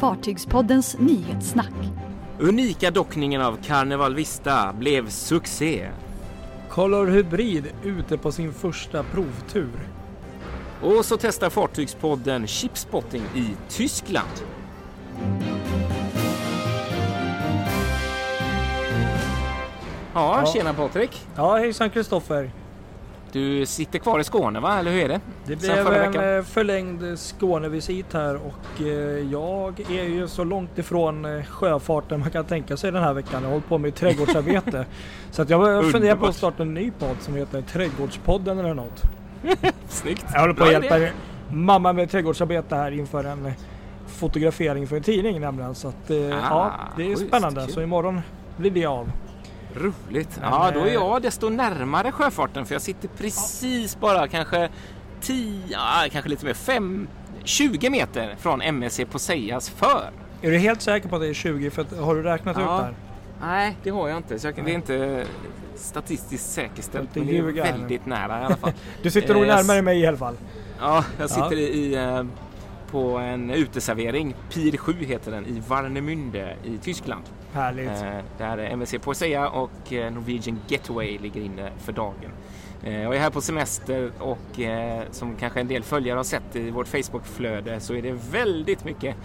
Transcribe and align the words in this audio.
Fartygspoddens 0.00 0.96
nyhetssnack. 0.98 1.72
Unika 2.38 2.90
dockningen 2.90 3.40
av 3.42 3.58
Carnival 3.62 4.14
Vista 4.14 4.72
blev 4.72 5.08
succé. 5.08 5.88
Color 6.70 7.06
Hybrid 7.06 7.64
ute 7.84 8.18
på 8.18 8.32
sin 8.32 8.52
första 8.52 9.02
provtur. 9.02 9.88
Och 10.82 11.04
så 11.04 11.16
testar 11.16 11.50
Fartygspodden 11.50 12.46
chipspotting 12.46 13.22
i 13.34 13.46
Tyskland. 13.68 14.28
Ja, 20.14 20.40
Ja. 20.44 20.46
tjena 20.52 20.74
Patrik. 20.74 21.26
Ja, 21.36 21.56
hejsan 21.56 21.90
Kristoffer. 21.90 22.50
Du 23.32 23.66
sitter 23.66 23.98
kvar 23.98 24.20
i 24.20 24.24
Skåne 24.24 24.60
va, 24.60 24.78
eller 24.78 24.90
hur 24.90 25.00
är 25.00 25.08
det? 25.08 25.20
Det 25.46 25.56
blev 25.56 25.86
en 25.86 26.36
eh, 26.36 26.44
förlängd 26.44 27.18
Skånevisit 27.18 28.12
här 28.12 28.36
och 28.36 28.82
eh, 28.82 28.86
jag 29.32 29.80
är 29.80 30.04
ju 30.04 30.28
så 30.28 30.44
långt 30.44 30.78
ifrån 30.78 31.24
eh, 31.24 31.44
sjöfarten 31.44 32.20
man 32.20 32.30
kan 32.30 32.44
tänka 32.44 32.76
sig 32.76 32.92
den 32.92 33.02
här 33.02 33.12
veckan. 33.12 33.42
Jag 33.42 33.50
hållit 33.50 33.68
på 33.68 33.78
med 33.78 33.94
trädgårdsarbete. 33.94 34.86
så 35.30 35.42
att 35.42 35.50
jag 35.50 35.90
funderar 35.90 36.16
på 36.16 36.26
att 36.26 36.36
starta 36.36 36.62
en 36.62 36.74
ny 36.74 36.90
podd 36.90 37.16
som 37.20 37.34
heter 37.34 37.62
Trädgårdspodden 37.62 38.58
eller 38.58 38.74
något. 38.74 39.02
Snyggt. 39.88 40.24
Jag 40.32 40.40
håller 40.40 40.54
på 40.54 40.64
att 40.64 40.72
hjälpa 40.72 40.98
mamma 41.52 41.92
med 41.92 42.10
trädgårdsarbete 42.10 42.76
här 42.76 42.90
inför 42.90 43.24
en 43.24 43.52
fotografering 44.06 44.86
för 44.86 44.96
en 44.96 45.02
tidning 45.02 45.40
nämligen. 45.40 45.74
Så 45.74 45.88
att, 45.88 46.10
eh, 46.10 46.16
ja, 46.16 46.72
det 46.96 47.02
är 47.02 47.08
schysst, 47.08 47.26
spännande. 47.28 47.64
kul. 47.64 47.74
Så 47.74 47.82
imorgon 47.82 48.20
blir 48.56 48.70
det 48.70 48.86
av. 48.86 49.12
Roligt. 49.74 50.40
Ja, 50.42 50.70
då 50.74 50.80
är 50.80 50.86
eh, 50.86 50.92
jag 50.92 51.22
desto 51.22 51.48
närmare 51.48 52.12
sjöfarten 52.12 52.66
för 52.66 52.74
jag 52.74 52.82
sitter 52.82 53.08
precis 53.08 54.00
bara 54.00 54.28
kanske 54.28 54.68
10, 55.20 55.60
ja, 55.70 56.04
kanske 56.12 56.30
lite 56.30 56.44
mer, 56.46 56.54
5, 56.54 57.08
20 57.44 57.90
meter 57.90 58.34
från 58.38 58.62
MSC 58.62 59.00
Poseias 59.10 59.70
för. 59.70 60.10
Är 60.42 60.50
du 60.50 60.58
helt 60.58 60.82
säker 60.82 61.08
på 61.08 61.16
att 61.16 61.22
det 61.22 61.28
är 61.28 61.34
20? 61.34 61.70
För 61.70 61.82
att, 61.82 61.98
har 61.98 62.14
du 62.14 62.22
räknat 62.22 62.56
ut 62.56 62.62
Ja. 62.66 62.76
det 62.76 62.82
här? 62.84 62.94
Nej, 63.42 63.76
det 63.82 63.90
har 63.90 64.08
jag 64.08 64.16
inte. 64.16 64.38
Så 64.38 64.46
jag, 64.46 64.56
kan- 64.56 64.64
det 64.64 64.70
är 64.70 64.74
inte 64.74 65.24
statistiskt 65.76 66.50
säkerställt. 66.52 67.14
Men 67.14 67.26
det 67.26 67.38
är 67.38 67.42
väldigt 67.42 68.06
nära 68.06 68.42
i 68.42 68.44
alla 68.44 68.56
fall. 68.56 68.72
Du 69.02 69.10
sitter 69.10 69.34
nog 69.34 69.42
Eh, 69.42 69.48
jag 69.48 69.56
närmare 69.56 69.82
mig 69.82 70.00
i 70.00 70.06
alla 70.06 70.16
fall. 70.16 70.34
Ja, 70.80 71.04
jag 71.18 71.30
sitter 71.30 71.52
Ja. 71.52 71.58
i, 71.58 71.94
eh, 71.94 72.22
på 72.90 73.18
en 73.18 73.50
uteservering. 73.50 74.34
Pir 74.54 74.76
7 74.76 74.92
heter 75.04 75.30
den 75.32 75.46
i 75.46 75.62
Warnemünde 75.68 76.54
i 76.64 76.78
Tyskland. 76.78 77.22
Härligt. 77.52 77.88
Eh, 77.88 78.18
där 78.38 78.58
MSC 78.58 78.98
Poesia 78.98 79.48
och 79.48 79.92
eh, 79.92 80.12
Norwegian 80.12 80.58
Getaway 80.68 81.18
ligger 81.18 81.40
inne 81.40 81.70
för 81.78 81.92
dagen. 81.92 82.30
Eh, 82.84 83.02
jag 83.02 83.16
är 83.16 83.20
här 83.20 83.30
på 83.30 83.40
semester 83.40 84.10
och 84.18 84.60
eh, 84.60 85.02
som 85.10 85.36
kanske 85.36 85.60
en 85.60 85.68
del 85.68 85.82
följare 85.82 86.16
har 86.16 86.24
sett 86.24 86.56
i 86.56 86.70
vårt 86.70 86.88
Facebookflöde 86.88 87.80
så 87.80 87.94
är 87.94 88.02
det 88.02 88.12
väldigt 88.32 88.84
mycket 88.84 89.16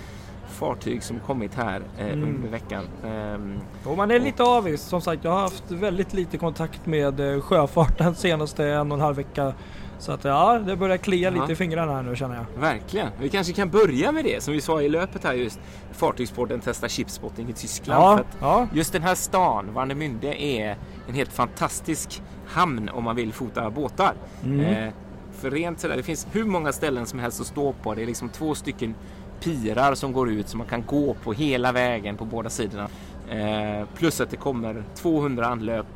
fartyg 0.49 1.03
som 1.03 1.19
kommit 1.19 1.55
här 1.55 1.81
eh, 1.99 2.05
Mm. 2.07 2.23
under 2.35 2.49
veckan. 2.49 2.83
Ehm, 3.05 3.57
Och 3.85 3.97
man 3.97 4.11
är 4.11 4.19
lite 4.19 4.43
avis. 4.43 4.81
Som 4.81 5.01
sagt, 5.01 5.23
jag 5.23 5.31
har 5.31 5.39
haft 5.41 5.71
väldigt 5.71 6.13
lite 6.13 6.37
kontakt 6.37 6.85
med 6.85 7.19
eh, 7.35 7.41
sjöfarten 7.41 8.15
senaste 8.25 8.65
en 8.67 8.91
och 8.91 8.97
en 8.97 9.01
halv 9.01 9.15
vecka. 9.15 9.53
Så 9.99 10.11
att 10.11 10.23
ja, 10.23 10.59
det 10.59 10.75
börjar 10.75 10.97
klia 10.97 11.31
Ja. 11.31 11.41
lite 11.41 11.53
i 11.53 11.55
fingrarna 11.55 11.93
här 11.95 12.03
nu 12.03 12.15
känner 12.15 12.35
jag. 12.35 12.61
Verkligen. 12.61 13.09
Vi 13.19 13.29
kanske 13.29 13.53
kan 13.53 13.69
börja 13.69 14.11
med 14.11 14.23
det 14.25 14.43
som 14.43 14.53
vi 14.53 14.61
sa 14.61 14.81
i 14.81 14.89
löpet 14.89 15.23
här 15.23 15.33
just. 15.33 15.59
Fartygspodden 15.91 16.61
testar 16.63 16.87
chipspotting 16.87 17.49
i 17.49 17.53
Tyskland. 17.53 18.03
Ja, 18.03 18.23
ja. 18.41 18.67
Just 18.73 18.93
den 18.93 19.01
här 19.03 19.15
stan, 19.15 19.69
Warnemünde, 19.73 20.41
är 20.41 20.77
en 21.07 21.13
helt 21.13 21.33
fantastisk 21.33 22.21
hamn 22.47 22.89
om 22.89 23.03
man 23.03 23.15
vill 23.15 23.33
fota 23.33 23.69
båtar. 23.69 24.13
Mm. 24.43 24.59
Eh, 24.59 24.93
för 25.31 25.51
rent 25.51 25.79
sådär, 25.79 25.97
det 25.97 26.03
finns 26.03 26.27
hur 26.31 26.43
många 26.45 26.71
ställen 26.71 27.05
som 27.05 27.19
helst 27.19 27.41
att 27.41 27.47
stå 27.47 27.73
på. 27.73 27.93
Det 27.93 28.01
är 28.01 28.05
liksom 28.05 28.29
två 28.29 28.55
stycken 28.55 28.95
pirar 29.39 29.95
som 29.95 30.13
går 30.13 30.29
ut 30.31 30.49
som 30.49 30.57
man 30.57 30.67
kan 30.67 30.83
gå 30.85 31.13
på 31.23 31.33
hela 31.33 31.71
vägen 31.71 32.17
på 32.17 32.25
båda 32.25 32.49
sidorna. 32.49 32.87
Eh, 33.29 33.87
plus 33.97 34.21
att 34.21 34.29
det 34.29 34.37
kommer 34.37 34.83
200 34.95 35.45
anlöp 35.47 35.87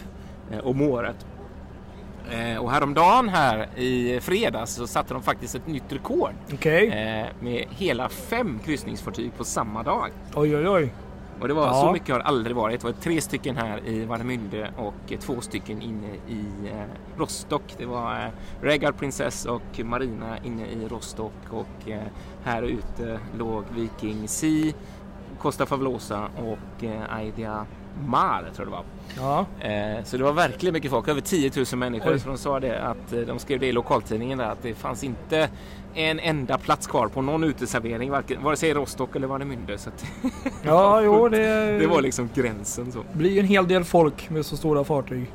eh, 0.52 0.59
om 0.59 0.81
året. 0.81 1.26
Eh, 2.31 2.57
och 2.57 2.71
häromdagen 2.71 3.30
här 3.30 3.67
i 3.80 4.19
fredags 4.21 4.73
så 4.73 4.87
satte 4.87 5.13
de 5.13 5.23
faktiskt 5.23 5.55
ett 5.55 5.67
nytt 5.67 5.91
rekord 5.93 6.33
Okej. 6.53 6.87
eh, 6.87 7.27
med 7.43 7.65
hela 7.69 8.09
fem 8.09 8.59
kryssningsfartyg 8.65 9.31
på 9.37 9.43
samma 9.43 9.83
dag. 9.83 10.09
Oj, 10.35 10.55
oj, 10.57 10.67
oj. 10.69 10.93
Och 11.41 11.47
det 11.47 11.53
var 11.53 11.67
Ja. 11.67 11.73
så 11.73 11.91
mycket 11.91 12.09
har 12.15 12.19
aldrig 12.19 12.55
varit. 12.55 12.81
Det 12.81 12.87
var 12.87 12.93
tre 12.93 13.21
stycken 13.21 13.57
här 13.57 13.87
i 13.87 14.05
Warnemünde 14.05 14.69
och 14.77 15.13
två 15.19 15.41
stycken 15.41 15.81
inne 15.81 16.07
i 16.27 16.45
eh, 16.71 17.19
Rostock. 17.19 17.63
Det 17.77 17.85
var 17.85 18.11
eh, 18.11 18.30
Regard 18.61 18.97
Princess 18.97 19.45
och 19.45 19.80
Marina 19.83 20.37
inne 20.43 20.65
i 20.65 20.87
Rostock 20.87 21.33
och 21.49 21.89
eh, 21.89 21.99
här 22.43 22.63
ute 22.63 23.19
låg 23.37 23.63
Viking 23.75 24.27
Sea, 24.27 24.73
Costa 25.39 25.65
Favolosa 25.65 26.27
och 26.37 26.83
Aidia 27.09 27.65
Mar 28.08 28.50
tror 28.55 28.67
jag 28.67 28.67
det 28.67 28.72
var. 28.72 28.83
Ja. 29.17 29.67
Eh, 29.70 30.04
så 30.04 30.17
det 30.17 30.23
var 30.23 30.33
verkligen 30.33 30.73
mycket 30.73 30.92
folk, 30.92 31.08
över 31.08 31.22
10 31.22 31.52
000 31.55 31.66
människor. 31.80 32.11
Oj. 32.11 32.20
Så 32.20 32.27
de 32.27 32.38
sa 32.38 32.60
det 32.60 32.82
att 32.82 33.14
eh, 33.14 33.20
de 33.20 33.39
skrev 33.39 33.60
det 33.60 33.67
i 33.67 33.72
lokaltidningen 33.72 34.38
där 34.38 34.45
att 34.45 34.61
det 34.64 34.73
fanns 34.73 35.04
inte 35.04 35.50
en 35.95 36.20
enda 36.20 36.58
plats 36.58 36.88
kvar 36.88 37.08
på 37.08 37.22
någon 37.22 37.44
uteservering, 37.44 38.11
varken, 38.11 38.44
vare 38.44 38.55
sig 38.55 38.70
i 38.70 38.73
Rostock 38.73 39.16
eller 39.16 39.28
Warnemünde. 39.28 39.78
Så 39.78 39.89
att 39.89 40.05
Ja, 40.64 41.02
jo, 41.02 41.30
det, 41.30 41.38
det 41.80 41.88
var 41.88 42.02
liksom 42.02 42.30
gränsen 42.36 42.92
så. 42.92 43.04
blir 43.14 43.32
ju 43.32 43.39
en 43.39 43.45
hel 43.45 43.67
del 43.67 43.83
folk 43.83 44.30
med 44.30 44.45
så 44.45 44.58
stora 44.58 44.83
fartyg. 44.83 45.32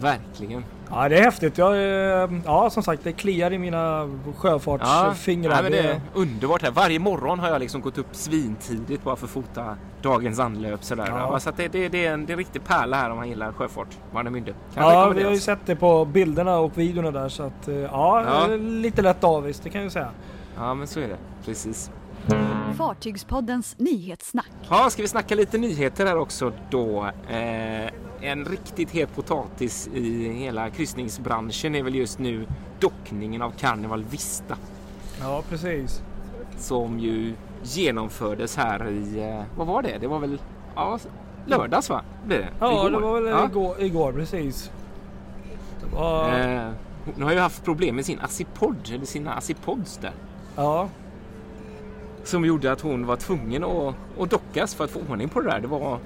Verkligen. 0.00 0.64
Ja, 0.90 1.08
det 1.08 1.18
är 1.18 1.22
häftigt. 1.22 1.58
Jag, 1.58 1.72
eh, 1.74 2.30
ja, 2.44 2.70
som 2.70 2.82
sagt, 2.82 3.04
det 3.04 3.12
kliar 3.12 3.52
i 3.52 3.58
mina 3.58 4.08
sjöfartsfingrar. 4.36 5.52
nej, 5.52 5.62
men 5.62 5.72
det 5.72 5.78
är 5.78 6.00
underbart 6.14 6.62
här. 6.62 6.70
Varje 6.70 6.98
morgon 6.98 7.38
har 7.38 7.48
jag 7.48 7.60
liksom 7.60 7.80
gått 7.80 7.98
upp 7.98 8.06
svintidigt 8.12 9.04
bara 9.04 9.16
för 9.16 9.26
att 9.26 9.30
fota 9.30 9.76
dagens 10.02 10.38
anlöp 10.38 10.84
sådär. 10.84 11.06
Ja. 11.08 11.28
Ja. 11.32 11.40
Så 11.40 11.48
att 11.48 11.56
det, 11.56 11.68
det, 11.68 11.88
det, 11.88 12.06
är 12.06 12.12
en, 12.12 12.26
det 12.26 12.30
är 12.30 12.34
en 12.34 12.38
riktig 12.38 12.64
pärla 12.64 12.96
här 12.96 13.10
om 13.10 13.16
man 13.16 13.28
gillar 13.28 13.52
sjöfart. 13.52 13.88
Warnemünde. 14.12 14.54
Kan 14.74 14.84
Ja, 14.84 15.08
vi 15.08 15.22
har 15.22 15.30
ju 15.30 15.38
sett 15.38 15.66
det 15.66 15.76
på 15.76 16.04
bilderna 16.04 16.58
och 16.58 16.78
videorna 16.78 17.10
där 17.10 17.28
så 17.28 17.42
att 17.42 17.68
eh, 17.68 17.74
ja, 17.74 18.24
Ja. 18.48 18.56
lite 18.56 19.02
lätt 19.02 19.24
avis, 19.24 19.60
det 19.60 19.70
kan 19.70 19.82
jag 19.82 19.92
säga. 19.92 20.08
Ja, 20.56 20.74
men 20.74 20.86
så 20.86 21.00
är 21.00 21.08
det. 21.08 21.18
Precis. 21.44 21.90
Fartygspoddens 22.78 23.78
nyhetssnack. 23.78 24.50
Ja, 24.70 24.90
ska 24.90 25.02
vi 25.02 25.08
snacka 25.08 25.34
lite 25.34 25.58
nyheter 25.58 26.06
här 26.06 26.18
också 26.18 26.52
då? 26.70 27.06
Eh, 27.28 27.90
en 28.24 28.44
riktigt 28.44 28.90
het 28.90 29.14
potatis 29.14 29.88
i 29.94 30.28
hela 30.32 30.70
kryssningsbranschen 30.70 31.74
är 31.74 31.82
väl 31.82 31.94
just 31.94 32.18
nu 32.18 32.46
dockningen 32.80 33.42
av 33.42 33.50
Carnival 33.50 34.04
Vista 34.04 34.56
Ja, 35.20 35.42
precis. 35.48 36.02
som 36.58 36.98
ju 36.98 37.34
genomfördes 37.62 38.56
här 38.56 38.88
i, 38.88 39.20
eh, 39.30 39.42
vad 39.56 39.66
var 39.66 39.82
det? 39.82 39.98
Det 40.00 40.06
var 40.06 40.18
väl 40.18 40.38
ja, 40.74 40.98
lördags 41.46 41.90
va? 41.90 42.02
Blir 42.26 42.38
det? 42.38 42.48
Ja, 42.60 42.72
Igår. 42.72 42.90
det 42.90 42.98
var 43.06 43.20
väl 43.20 43.30
Ja. 43.30 43.44
igår, 43.44 43.76
igår, 43.82 44.12
precis. 44.12 44.70
Var, 45.92 46.28
Eh, 46.38 46.70
hon 47.14 47.22
har 47.22 47.32
ju 47.32 47.38
haft 47.38 47.64
problem 47.64 47.96
med 47.96 48.04
sin 48.06 48.20
Assipod, 48.20 48.76
eller 48.94 49.06
sina 49.06 49.34
Assipods 49.34 49.96
där. 49.98 50.12
ja, 50.56 50.88
Som 52.24 52.44
gjorde 52.44 52.72
att 52.72 52.80
hon 52.80 53.06
var 53.06 53.16
tvungen 53.16 53.64
att, 53.64 53.94
att 54.18 54.30
dockas 54.30 54.74
för 54.74 54.84
att 54.84 54.90
få 54.90 55.00
ordning 55.10 55.28
på 55.28 55.40
det 55.40 55.50
där. 55.50 55.60
Det 55.60 55.66
var 55.68 55.98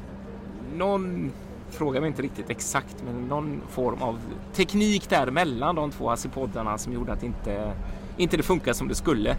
någon, 0.76 1.32
fråga 1.70 2.00
mig 2.00 2.08
inte 2.08 2.22
riktigt 2.22 2.50
exakt, 2.50 2.96
men 3.04 3.28
någon 3.28 3.60
form 3.68 4.02
av 4.02 4.18
teknik 4.54 5.08
där 5.08 5.30
mellan 5.30 5.74
de 5.74 5.90
två 5.90 6.10
Assipoddarna 6.10 6.78
som 6.78 6.92
gjorde 6.92 7.12
att 7.12 7.22
inte, 7.22 7.72
inte 8.16 8.36
det 8.36 8.42
funkar 8.42 8.72
som 8.72 8.88
det 8.88 8.94
skulle. 8.94 9.36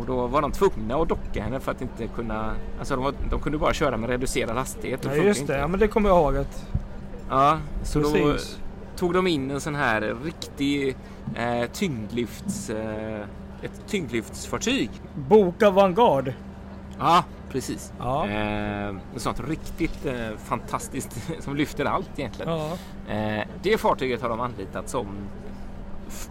Och 0.00 0.06
då 0.06 0.26
var 0.26 0.42
de 0.42 0.52
tvungna 0.52 0.96
att 0.96 1.08
docka 1.08 1.42
henne 1.42 1.60
för 1.60 1.72
att 1.72 1.82
inte 1.82 2.06
kunna, 2.06 2.54
alltså 2.78 2.94
de, 2.94 3.04
var, 3.04 3.14
de 3.30 3.40
kunde 3.40 3.58
bara 3.58 3.72
köra 3.72 3.96
med 3.96 4.10
reducerad 4.10 4.56
hastighet. 4.56 5.00
ja 5.04 5.14
just 5.14 5.40
inte. 5.40 5.52
det. 5.52 5.58
Ja, 5.58 5.68
men 5.68 5.80
det 5.80 5.88
kommer 5.88 6.08
jag 6.08 6.18
ihåg. 6.18 6.36
Att, 6.36 6.66
Ja, 7.30 7.58
så 7.82 7.98
då 8.00 8.10
precis. 8.12 8.58
tog 8.96 9.14
de 9.14 9.26
in 9.26 9.50
en 9.50 9.60
sån 9.60 9.74
här 9.74 10.16
riktig 10.24 10.96
eh, 11.34 11.70
tyngdlyfts, 11.72 12.70
eh, 12.70 13.20
ett 13.62 13.82
tyngdlyftsfartyg. 13.86 14.90
Boka 15.14 15.70
Vanguard. 15.70 16.32
Ja, 16.98 17.24
precis. 17.50 17.92
Ja. 17.98 18.28
Eh, 18.28 18.94
sånt 19.16 19.48
riktigt 19.48 20.06
eh, 20.06 20.36
fantastiskt 20.44 21.16
som 21.44 21.56
lyfter 21.56 21.84
allt 21.84 22.18
egentligen. 22.18 22.52
Ja. 22.52 22.72
Eh, 23.14 23.46
det 23.62 23.78
fartyget 23.78 24.22
har 24.22 24.28
de 24.28 24.40
anlitat 24.40 24.88
som 24.88 25.06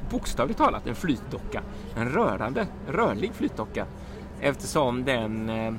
bokstavligt 0.09 0.57
talat 0.57 0.87
en 0.87 0.95
flytdocka. 0.95 1.61
En 1.95 2.09
rörande, 2.09 2.67
rörlig 2.87 3.31
flytdocka. 3.33 3.85
Eftersom 4.41 5.05
den 5.05 5.49
eh, 5.49 5.73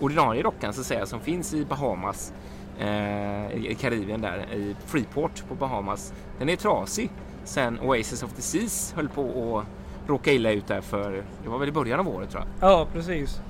ordinarie 0.00 0.42
dockan 0.42 0.72
så 0.72 0.80
att 0.80 0.86
säga 0.86 1.06
som 1.06 1.20
finns 1.20 1.54
i 1.54 1.64
Bahamas 1.64 2.32
eh, 2.78 3.52
i 3.52 3.76
Karibien 3.80 4.20
där 4.20 4.46
i 4.54 4.76
Freeport 4.86 5.44
på 5.48 5.54
Bahamas. 5.54 6.12
Den 6.38 6.48
är 6.48 6.56
trasig 6.56 7.10
sen 7.44 7.80
Oasis 7.80 8.22
of 8.22 8.32
the 8.32 8.42
Seas 8.42 8.92
höll 8.96 9.08
på 9.08 9.58
att 9.58 10.08
råka 10.08 10.32
illa 10.32 10.50
ut 10.50 10.66
där 10.66 10.80
för 10.80 11.24
det 11.42 11.48
var 11.48 11.58
väl 11.58 11.68
i 11.68 11.72
början 11.72 12.00
av 12.00 12.08
året 12.08 12.30
tror 12.30 12.44
jag. 12.60 12.70
ja, 12.70 12.86
precis. 12.92 13.40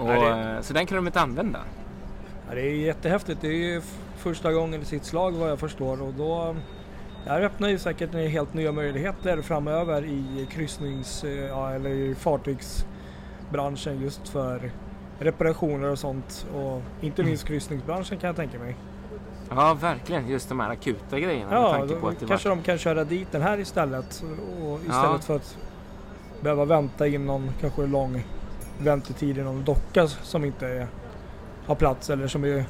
Och, 0.00 0.06
det- 0.08 0.54
eh, 0.56 0.60
Så 0.60 0.72
den 0.72 0.86
kan 0.86 0.96
de 0.96 1.06
inte 1.06 1.20
använda. 1.20 1.58
Ja, 2.48 2.54
det 2.54 2.60
är 2.60 2.70
jättehäftigt. 2.74 3.40
Det 3.40 3.48
är 3.48 3.52
ju 3.52 3.82
första 4.16 4.52
gången 4.52 4.82
i 4.82 4.84
sitt 4.84 5.04
slag 5.04 5.32
vad 5.32 5.50
jag 5.50 5.58
förstår 5.58 6.02
och 6.02 6.14
då 6.14 6.56
det 7.24 7.30
här 7.30 7.42
öppnar 7.42 7.68
ju 7.68 7.78
säkert 7.78 8.14
helt 8.14 8.54
nya 8.54 8.72
möjligheter 8.72 9.42
framöver 9.42 10.04
i 10.04 10.46
kryssnings 10.50 11.24
eh, 11.24 11.30
ja, 11.44 11.70
eller 11.72 11.90
i 11.90 12.14
fartygsbranschen 12.14 14.00
just 14.02 14.28
för 14.28 14.70
reparationer 15.18 15.88
och 15.90 15.98
sånt. 15.98 16.46
Och 16.54 16.82
inte 17.00 17.22
Mm. 17.22 17.30
minst 17.30 17.44
kryssningsbranschen 17.46 18.18
kan 18.18 18.26
jag 18.28 18.36
tänka 18.36 18.58
mig. 18.58 18.76
Ja, 19.50 19.74
verkligen. 19.80 20.28
Just 20.28 20.48
de 20.48 20.60
här 20.60 20.70
akuta 20.70 21.18
grejerna. 21.20 21.52
Ja, 21.52 21.84
då 21.88 21.96
på 21.96 22.08
att 22.08 22.20
det 22.20 22.26
kanske 22.26 22.48
var... 22.48 22.56
de 22.56 22.62
kan 22.62 22.78
köra 22.78 23.04
dit 23.04 23.32
den 23.32 23.42
här 23.42 23.58
istället. 23.58 24.24
Och 24.64 24.78
istället 24.80 25.10
Ja. 25.12 25.18
för 25.18 25.36
att 25.36 25.56
behöva 26.40 26.64
vänta 26.64 27.06
in 27.06 27.26
någon 27.26 27.50
kanske 27.60 27.86
lång 27.86 28.24
väntetid 28.78 29.38
i 29.38 29.42
någon 29.42 29.64
docka 29.64 30.08
som 30.08 30.44
inte 30.44 30.66
är, 30.66 30.86
har 31.66 31.74
plats 31.74 32.10
eller 32.10 32.28
som 32.28 32.44
är 32.44 32.64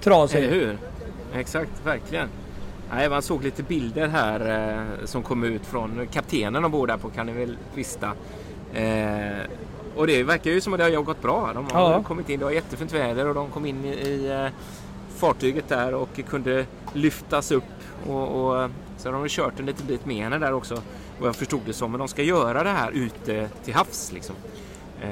trasig. 0.00 0.38
Eller 0.38 0.50
hur? 0.50 0.78
Exakt, 1.34 1.70
verkligen. 1.84 2.28
Nej, 2.90 3.10
man 3.10 3.22
såg 3.22 3.44
lite 3.44 3.62
bilder 3.62 4.08
här 4.08 4.68
eh, 5.00 5.04
som 5.06 5.22
kom 5.22 5.44
ut 5.44 5.66
från 5.66 6.06
kaptenen 6.12 6.64
ombord 6.64 6.88
där 6.88 6.96
på 6.96 7.10
kan 7.10 7.26
ni 7.26 7.32
väl 7.32 7.56
vista. 7.74 8.12
Eh, 8.74 9.38
och 9.96 10.06
det 10.06 10.22
verkar 10.22 10.50
ju 10.50 10.60
som 10.60 10.72
att 10.72 10.78
det 10.78 10.84
har 10.84 11.02
gått 11.02 11.22
bra. 11.22 11.50
De 11.54 11.66
har 11.72 11.92
Ja. 11.92 12.02
kommit 12.02 12.28
in, 12.28 12.38
det 12.38 12.44
var 12.44 12.52
jättefint 12.52 12.92
väder 12.94 13.28
och 13.28 13.34
de 13.34 13.50
kom 13.50 13.66
in 13.66 13.84
i, 13.84 14.26
eh, 14.26 14.52
fartyget 15.16 15.68
där 15.68 15.94
och 15.94 16.20
kunde 16.28 16.66
lyftas 16.92 17.50
upp. 17.50 17.64
Och, 18.06 18.22
och, 18.22 18.70
så 18.96 19.08
har 19.08 19.12
de 19.12 19.28
kört 19.28 19.60
en 19.60 19.66
liten 19.66 19.86
bit 19.86 20.06
med 20.06 20.16
henne 20.16 20.38
där 20.38 20.52
också, 20.52 20.82
vad 21.18 21.28
jag 21.28 21.36
förstod 21.36 21.60
det 21.66 21.72
som. 21.72 21.90
Men 21.90 21.98
de 21.98 22.08
ska 22.08 22.22
göra 22.22 22.62
det 22.62 22.70
här 22.70 22.90
ute 22.90 23.48
till 23.64 23.74
havs 23.74 24.12
liksom. 24.12 24.36
Eh, 25.00 25.08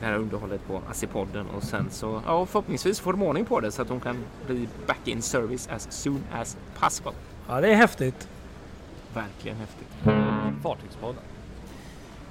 det 0.00 0.06
här 0.06 0.14
underhållet 0.16 0.66
på 0.66 0.80
Asipodden 0.90 1.46
och 1.56 1.62
sen 1.62 1.86
så 1.90 2.22
ja, 2.26 2.46
förhoppningsvis 2.46 3.00
får 3.00 3.12
de 3.12 3.22
ordning 3.22 3.44
på 3.44 3.60
det 3.60 3.72
så 3.72 3.82
att 3.82 3.88
de 3.88 4.00
kan 4.00 4.16
bli 4.46 4.68
back 4.86 5.08
in 5.08 5.22
service 5.22 5.68
as 5.68 6.02
soon 6.02 6.24
as 6.32 6.56
possible. 6.80 7.12
Ja, 7.48 7.60
det 7.60 7.68
är 7.68 7.74
häftigt. 7.74 8.28
Verkligen 9.14 9.56
häftigt. 9.56 9.88
Fartygspodden. 10.62 11.22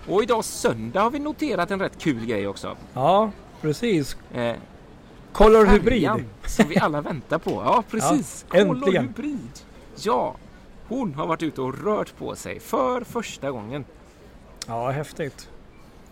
Och 0.07 0.23
idag 0.23 0.45
söndag 0.45 1.01
har 1.01 1.11
vi 1.11 1.19
noterat 1.19 1.71
en 1.71 1.79
rätt 1.79 1.99
kul 1.99 2.25
grej 2.25 2.47
också. 2.47 2.77
Ja, 2.93 3.31
precis. 3.61 4.17
Eh, 4.33 4.55
Color 5.31 5.65
Hybrid. 5.65 6.09
som 6.45 6.67
vi 6.67 6.77
alla 6.77 7.01
väntar 7.01 7.37
på. 7.37 7.51
Ja, 7.51 7.83
precis. 7.91 8.45
Ja, 8.53 8.65
Color. 8.65 9.01
Hybrid. 9.01 9.59
Ja, 9.95 10.35
hon 10.91 11.13
har 11.13 11.27
varit 11.27 11.43
ute 11.43 11.61
och 11.61 11.83
rört 11.83 12.17
på 12.17 12.35
sig 12.35 12.59
för 12.59 13.01
första 13.01 13.51
gången. 13.51 13.85
Ja, 14.67 14.89
häftigt. 14.89 15.49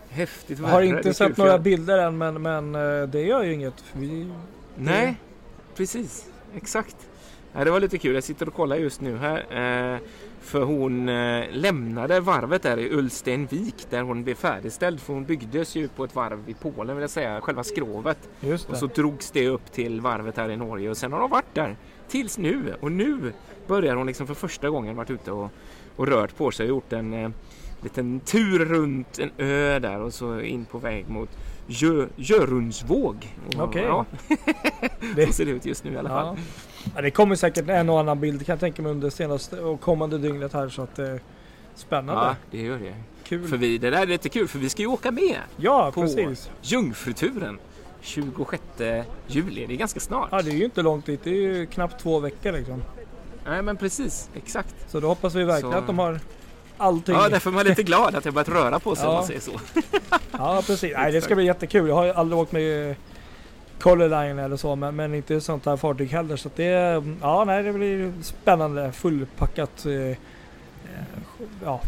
Häftigt 0.08 0.58
Jag 0.58 0.66
har 0.66 0.82
inte 0.82 1.14
sett 1.14 1.36
några 1.36 1.58
bilder 1.58 1.98
än 1.98 2.18
men, 2.18 2.42
men 2.42 2.74
eh, 2.74 3.08
det 3.08 3.22
gör 3.22 3.42
ju 3.42 3.52
inget. 3.52 3.84
Vi, 3.92 4.32
Nej, 4.76 5.16
precis. 5.76 6.26
Exakt. 6.54 6.96
Ja, 7.52 7.64
det 7.64 7.70
var 7.70 7.80
lite 7.80 7.98
kul. 7.98 8.14
Jag 8.14 8.24
sitter 8.24 8.48
och 8.48 8.54
kollar 8.54 8.76
just 8.76 9.00
nu 9.00 9.16
här. 9.16 10.00
För 10.40 10.62
hon 10.62 11.08
eh, 11.08 11.44
lämnade 11.50 12.20
varvet 12.20 12.62
där 12.62 12.78
i 12.78 12.90
Ulstenvik 12.92 13.86
där 13.90 14.02
hon 14.02 14.24
blev 14.24 14.34
färdigställd. 14.34 15.00
För 15.00 15.14
hon 15.14 15.24
byggdes 15.24 15.76
ju 15.76 15.88
på 15.88 16.04
ett 16.04 16.14
varv 16.14 16.48
i 16.48 16.54
Polen 16.54 16.96
vill 16.96 17.02
jag 17.02 17.10
säga. 17.10 17.40
Själva 17.40 17.64
skrovet. 17.64 18.28
Och 18.68 18.76
så 18.76 18.86
drogs 18.86 19.30
det 19.30 19.48
upp 19.48 19.72
till 19.72 20.00
varvet 20.00 20.36
här 20.36 20.50
i 20.50 20.56
Norge. 20.56 20.90
Och 20.90 20.96
sen 20.96 21.12
har 21.12 21.20
de 21.20 21.30
varit 21.30 21.54
där 21.54 21.76
tills 22.08 22.38
nu. 22.38 22.74
Och 22.80 22.92
nu 22.92 23.32
börjar 23.66 23.96
hon 23.96 24.06
liksom 24.06 24.26
för 24.26 24.34
första 24.34 24.70
gången 24.70 24.96
varit 24.96 25.10
ute 25.10 25.32
och, 25.32 25.50
och 25.96 26.06
rört 26.06 26.36
på 26.36 26.50
sig. 26.50 26.64
Och 26.64 26.68
gjort 26.68 26.92
en 26.92 27.14
eh, 27.14 27.30
liten 27.82 28.20
tur 28.20 28.64
runt 28.64 29.18
en 29.18 29.30
ö 29.38 29.78
där 29.78 30.00
och 30.00 30.14
så 30.14 30.40
in 30.40 30.64
på 30.64 30.78
väg 30.78 31.08
mot 31.08 31.30
Jö, 31.72 32.06
Jörundsvåg. 32.16 33.34
Okej. 33.58 33.82
Ja, 33.82 34.04
Det- 35.16 35.32
ser 35.32 35.44
det 35.44 35.50
ut 35.50 35.66
just 35.66 35.84
nu 35.84 35.92
i 35.92 35.96
alla 35.96 36.08
fall. 36.08 36.36
Ja. 36.36 36.42
Ja, 36.96 37.02
det 37.02 37.10
kommer 37.10 37.34
säkert 37.36 37.68
en 37.68 37.88
och 37.88 38.00
annan 38.00 38.20
bild 38.20 38.46
kan 38.46 38.52
jag 38.52 38.60
tänka 38.60 38.82
mig 38.82 38.90
under 38.92 39.10
senaste 39.10 39.60
och 39.60 39.80
kommande 39.80 40.18
dygnet 40.18 40.52
här 40.52 40.68
så 40.68 40.82
att 40.82 40.96
det 40.96 41.06
är 41.08 41.20
spännande. 41.74 42.22
Ja, 42.22 42.36
det 42.50 42.62
gör 42.62 42.78
det. 42.78 42.94
Kul. 43.24 43.48
För 43.48 43.56
vi, 43.56 43.78
det 43.78 43.90
där 43.90 44.02
är 44.02 44.06
lite 44.06 44.28
kul 44.28 44.48
för 44.48 44.58
vi 44.58 44.68
ska 44.68 44.82
ju 44.82 44.88
åka 44.88 45.10
med 45.10 45.36
ja, 45.56 45.90
på 45.94 46.00
precis. 46.02 46.50
Jungfruturen 46.62 47.58
26 48.00 48.62
juli. 49.26 49.66
Det 49.66 49.74
är 49.74 49.76
ganska 49.76 50.00
snart. 50.00 50.28
Ja, 50.32 50.42
det 50.42 50.50
är 50.50 50.54
ju 50.56 50.64
inte 50.64 50.82
långt 50.82 51.06
dit. 51.06 51.20
Det 51.24 51.30
är 51.30 51.34
ju 51.34 51.66
knappt 51.66 52.02
två 52.02 52.18
veckor 52.20 52.52
liksom. 52.52 52.82
Nej 53.46 53.62
men 53.62 53.76
precis, 53.76 54.30
exakt. 54.34 54.74
Så 54.90 55.00
då 55.00 55.08
hoppas 55.08 55.34
vi 55.34 55.44
verkligen 55.44 55.72
Så- 55.72 55.78
att 55.78 55.86
de 55.86 55.98
har 55.98 56.20
allting. 56.80 57.14
Ja, 57.14 57.28
därför 57.28 57.50
är 57.50 57.54
man 57.54 57.66
lite 57.66 57.82
glad 57.82 58.14
att 58.14 58.24
det 58.24 58.32
börjat 58.32 58.48
röra 58.48 58.78
på 58.78 58.96
sig 58.96 59.06
om 59.06 59.12
Ja. 59.12 59.18
man 59.18 59.26
säger 59.26 59.40
så. 59.40 59.60
Ja, 60.32 60.62
precis. 60.66 60.92
Nej, 60.96 61.12
det 61.12 61.20
ska 61.20 61.34
bli 61.34 61.44
jättekul. 61.44 61.88
Jag 61.88 61.94
har 61.94 62.04
ju 62.04 62.10
aldrig 62.12 62.38
åkt 62.38 62.52
med 62.52 62.94
Color 63.80 64.08
Line 64.08 64.38
eller 64.38 64.56
så, 64.56 64.76
men, 64.76 64.96
men 64.96 65.14
inte 65.14 65.40
sånt 65.40 65.66
här 65.66 65.76
fartyg 65.76 66.10
heller. 66.10 66.36
Så 66.36 66.48
att 66.48 66.56
det, 66.56 67.02
ja, 67.20 67.44
nej, 67.44 67.62
det 67.62 67.72
blir 67.72 68.12
spännande. 68.22 68.92
Fullpackat. 68.92 69.86
Eh, 69.86 69.92
eh, 69.92 70.14
ja, 71.64 71.80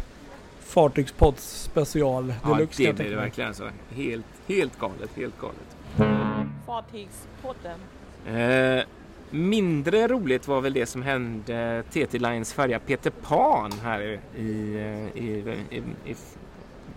fartygspodd 0.65 1.39
special 1.39 2.35
Ja, 2.43 2.55
deluxe. 2.55 2.85
kan 2.85 2.95
det 2.97 3.03
blir 3.03 3.11
det 3.11 3.17
verkligen 3.17 3.55
så. 3.55 3.65
Helt, 3.95 4.25
helt 4.49 4.79
galet, 4.79 5.11
helt 5.17 5.35
galet. 5.41 6.37
Fartygspodden. 6.67 7.79
Eh, 8.27 8.85
mindre 9.33 10.09
roligt 10.09 10.49
var 10.49 10.61
väl 10.61 10.73
det 10.73 10.87
som 10.87 11.03
hände 11.03 11.83
TT 11.91 12.19
Lines 12.19 12.53
färja 12.53 12.79
Peter 12.79 13.11
Pan 13.11 13.73
här 13.83 14.01
i, 14.01 14.41
i, 14.41 15.57
i, 15.71 15.83
i, 16.05 16.15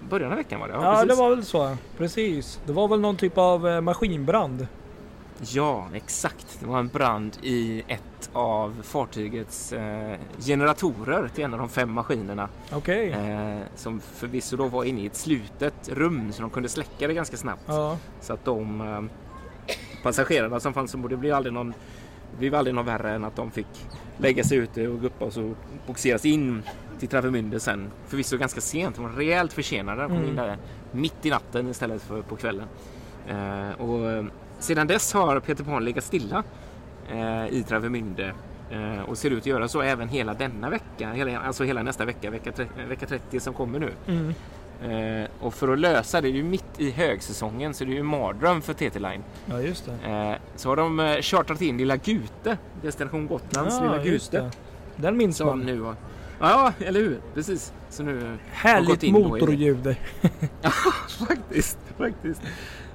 början 0.10 0.32
av 0.32 0.38
veckan 0.38 0.60
var 0.60 0.68
det? 0.68 0.74
Ja, 0.74 0.94
precis. 0.94 1.10
det 1.10 1.16
var 1.24 1.30
väl 1.30 1.46
så. 1.46 1.78
Precis. 1.98 2.60
Det 2.66 2.74
var 2.74 2.88
väl 2.88 3.00
någon 3.00 3.18
typ 3.18 3.38
av 3.38 3.68
eh, 3.68 3.82
maskinbrand. 3.82 4.68
Ja, 5.42 5.88
exakt. 5.94 6.58
Det 6.60 6.66
var 6.66 6.80
en 6.80 6.88
brand 6.88 7.38
i 7.42 7.84
ett 7.88 8.30
av 8.34 8.82
fartygets 8.84 9.74
eh, 9.74 10.18
generatorer 10.40 11.28
till 11.28 11.44
en 11.44 11.54
av 11.54 11.60
de 11.60 11.70
fem 11.70 11.92
maskinerna. 11.92 12.50
Okej. 12.72 13.10
Eh, 13.10 13.60
som 13.76 14.00
förvisso 14.00 14.58
då 14.58 14.68
var 14.68 14.84
inne 14.84 15.02
i 15.02 15.06
ett 15.06 15.16
slutet 15.16 15.90
rum 15.90 16.32
så 16.32 16.42
de 16.42 16.50
kunde 16.50 16.70
släcka 16.70 17.08
det 17.08 17.14
ganska 17.14 17.38
snabbt. 17.38 17.64
Ja. 17.68 17.98
Så 18.22 18.34
att 18.34 18.46
de 18.46 18.82
eh, 18.82 19.76
passagerarna 20.04 20.60
som 20.60 20.74
fanns 20.74 20.94
ombord, 20.94 21.12
det 21.12 21.18
blev 21.18 21.36
aldrig 21.36 21.54
någon 21.54 21.74
det 22.36 22.40
blev 22.40 22.56
aldrig 22.56 22.76
något 22.76 22.86
värre 22.88 23.12
än 23.16 23.24
att 23.26 23.36
de 23.36 23.52
fick 23.52 23.68
lägga 24.18 24.44
sig 24.44 24.58
ute 24.58 24.88
och 24.88 25.02
gå 25.02 25.08
upp 25.08 25.22
och 25.22 25.34
så 25.34 25.54
boxeras 25.88 26.26
in 26.26 26.64
till 27.00 27.10
Travemünde 27.10 27.60
sen. 27.60 27.92
Förvisso 28.08 28.38
ganska 28.38 28.62
sent, 28.62 28.96
de 28.96 29.04
var 29.06 29.12
rejält 29.12 29.54
försenade. 29.54 30.02
De 30.02 30.08
kom 30.08 30.18
Mm. 30.18 30.30
in 30.30 30.36
där 30.36 30.58
mitt 30.92 31.26
i 31.26 31.30
natten 31.30 31.68
istället 31.70 32.02
för 32.02 32.22
på 32.22 32.36
kvällen. 32.36 32.68
Eh, 33.28 33.82
och 33.82 34.12
eh, 34.12 34.26
sedan 34.60 34.88
dess 34.88 35.14
har 35.14 35.40
Peter 35.40 35.64
Pan 35.64 35.86
legat 35.86 36.04
stilla 36.04 36.44
eh, 37.12 37.48
i 37.48 37.64
Travemünde 37.68 38.34
eh, 38.72 39.02
och 39.10 39.18
ser 39.18 39.32
ut 39.32 39.38
att 39.40 39.46
göra 39.46 39.68
så 39.68 39.82
även 39.82 40.10
hela 40.10 40.34
denna 40.34 40.70
vecka, 40.70 41.12
hela, 41.14 41.40
alltså 41.40 41.64
hela 41.64 41.84
nästa 41.84 42.06
vecka, 42.06 42.30
vecka, 42.30 42.52
tre, 42.52 42.66
vecka 42.90 43.06
30 43.06 43.40
som 43.40 43.54
kommer 43.54 43.80
nu. 43.80 43.92
Mm. 44.08 44.34
Eh, 44.84 45.30
och 45.40 45.54
för 45.54 45.68
att 45.68 45.80
lösa 45.80 46.22
det, 46.22 46.28
det 46.28 46.32
är 46.32 46.38
ju 46.38 46.44
mitt 46.44 46.66
i 46.78 46.92
högsäsongen 46.92 47.74
så 47.74 47.84
det 47.84 47.92
är 47.92 47.94
ju 47.94 48.00
en 48.00 48.06
mardröm 48.06 48.62
för 48.62 48.74
TT 48.74 49.00
Line. 49.00 49.24
ja, 49.46 49.62
just 49.62 49.86
det. 49.86 50.12
Eh, 50.12 50.36
så 50.56 50.70
har 50.70 50.76
de 50.76 51.00
eh, 51.00 51.22
chartrat 51.22 51.62
in 51.62 51.78
Lilla 51.78 51.98
Gute, 51.98 52.58
Destination 52.82 53.28
Gotlands 53.28 53.82
Lilla 53.82 54.04
just 54.04 54.32
Gute. 54.32 54.52
Den 54.96 55.18
minns 55.18 55.42
man. 55.42 55.60
nu 55.60 55.82
har... 55.82 55.96
Ja, 56.40 56.74
eller 56.80 57.00
hur? 57.00 57.22
Precis. 57.34 57.74
Så 57.90 58.04
nu... 58.04 58.38
Härligt 58.52 59.12
motorljud. 59.12 59.96
faktiskt, 61.28 61.78
faktiskt. 61.98 62.42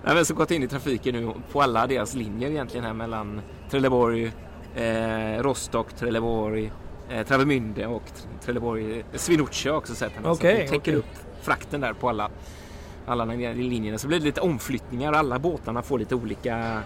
Nej, 0.04 0.14
men 0.14 0.24
så 0.24 0.34
gått 0.34 0.50
in 0.50 0.62
i 0.62 0.68
trafiken 0.68 1.14
nu 1.14 1.32
på 1.52 1.62
alla 1.62 1.86
deras 1.86 2.14
linjer 2.14 2.50
egentligen 2.50 2.84
här 2.84 2.92
mellan 2.92 3.40
Trelleborg, 3.70 4.32
eh, 4.74 5.42
Rostock, 5.42 5.92
Trelleborg, 5.92 6.72
eh, 7.10 7.26
Travemünde 7.26 7.86
och 7.86 8.02
Trelleborg, 8.44 9.04
Swinoujscie 9.14 9.70
har 9.70 9.74
jag 9.74 9.78
också 9.78 9.94
sett. 9.94 10.12
henne. 10.12 10.26
så 10.26 10.32
Okej, 10.32 10.52
att 10.52 10.58
de 10.58 10.64
täcker 10.66 10.78
okej. 10.78 10.94
upp 10.94 11.06
frakten 11.42 11.80
där 11.80 11.92
på 11.92 12.08
alla, 12.08 12.30
alla 13.06 13.24
linjerna. 13.24 13.98
Så 13.98 14.08
blir 14.08 14.18
det 14.18 14.24
lite 14.24 14.40
omflyttningar 14.40 15.12
alla 15.12 15.38
båtarna 15.38 15.82
får 15.82 15.98
lite 15.98 16.14
olika 16.14 16.82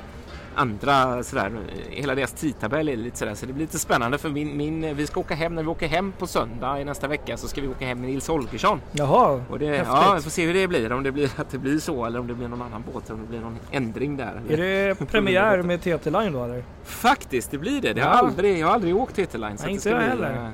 andra 0.55 1.23
sådär. 1.23 1.53
Hela 1.91 2.15
deras 2.15 2.33
tidtabell 2.33 2.89
är 2.89 2.97
lite 2.97 3.19
sådär. 3.19 3.35
Så 3.35 3.47
det 3.47 3.53
blir 3.53 3.65
lite 3.65 3.79
spännande 3.79 4.19
för 4.19 4.29
min, 4.31 4.57
min, 4.57 4.97
vi 4.97 5.07
ska 5.07 5.21
åka 5.21 5.35
hem 5.35 5.55
när 5.55 5.63
vi 5.63 5.69
åker 5.69 5.89
hem 5.89 6.13
på 6.19 6.27
söndag 6.27 6.81
i 6.81 6.85
nästa 6.85 7.09
vecka 7.09 7.37
så 7.37 7.49
ska 7.49 7.61
vi 7.61 7.69
åka 7.69 7.87
hem 7.87 8.01
med 8.01 8.11
Nils 8.11 8.29
Holgersson. 8.29 8.81
Jaha, 8.93 9.41
Och 9.51 9.59
det, 9.59 9.67
häftigt. 9.67 9.87
ja, 9.89 10.13
vi 10.17 10.23
får 10.23 10.31
se 10.31 10.47
hur 10.47 10.55
det 10.55 10.69
blir. 10.69 10.93
Om 10.93 11.03
det 11.03 11.13
blir 11.13 11.31
att 11.37 11.51
det 11.51 11.59
blir 11.59 11.79
så 11.79 12.05
eller 12.05 12.19
om 12.21 12.27
det 12.27 12.35
blir 12.35 12.49
någon 12.49 12.63
annan 12.63 12.85
båt. 12.93 13.11
Om 13.11 13.21
det 13.23 13.29
blir 13.29 13.41
någon 13.41 13.59
ändring 13.71 14.17
där. 14.17 14.41
Är 14.49 14.57
det 14.57 14.95
premiär 15.11 15.63
med 15.63 15.81
TT 15.81 16.11
Line 16.11 16.33
då 16.33 16.45
eller? 16.45 16.65
Faktiskt, 16.85 17.51
det 17.51 17.59
blir 17.59 17.81
det. 17.81 17.93
det 17.93 18.01
har 18.01 18.11
Ja. 18.11 18.17
aldrig, 18.19 18.59
jag 18.59 18.67
har 18.67 18.75
aldrig 18.75 18.97
åkt 18.97 19.15
TT-line. 19.17 19.59
så 19.59 19.65
Nej, 19.65 19.75
inte 19.75 19.89
jag 19.91 20.01
heller. 20.01 20.31
eh, 20.31 20.49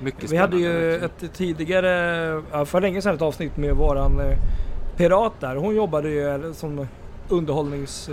Mycket 0.00 0.30
Vi 0.32 0.36
hade 0.36 0.56
ju 0.56 0.96
ett 0.96 1.24
tidigare, 1.34 1.86
för 2.66 2.80
länge 2.80 3.02
sedan 3.02 3.14
ett 3.14 3.22
avsnitt 3.22 3.56
med 3.56 3.74
våran 3.76 4.20
eh, 4.20 4.36
pirat 4.96 5.32
där. 5.40 5.56
Hon 5.56 5.76
jobbade 5.76 6.10
ju 6.10 6.28
eh, 6.46 6.52
som 6.52 6.86
underhållnings, 7.28 8.08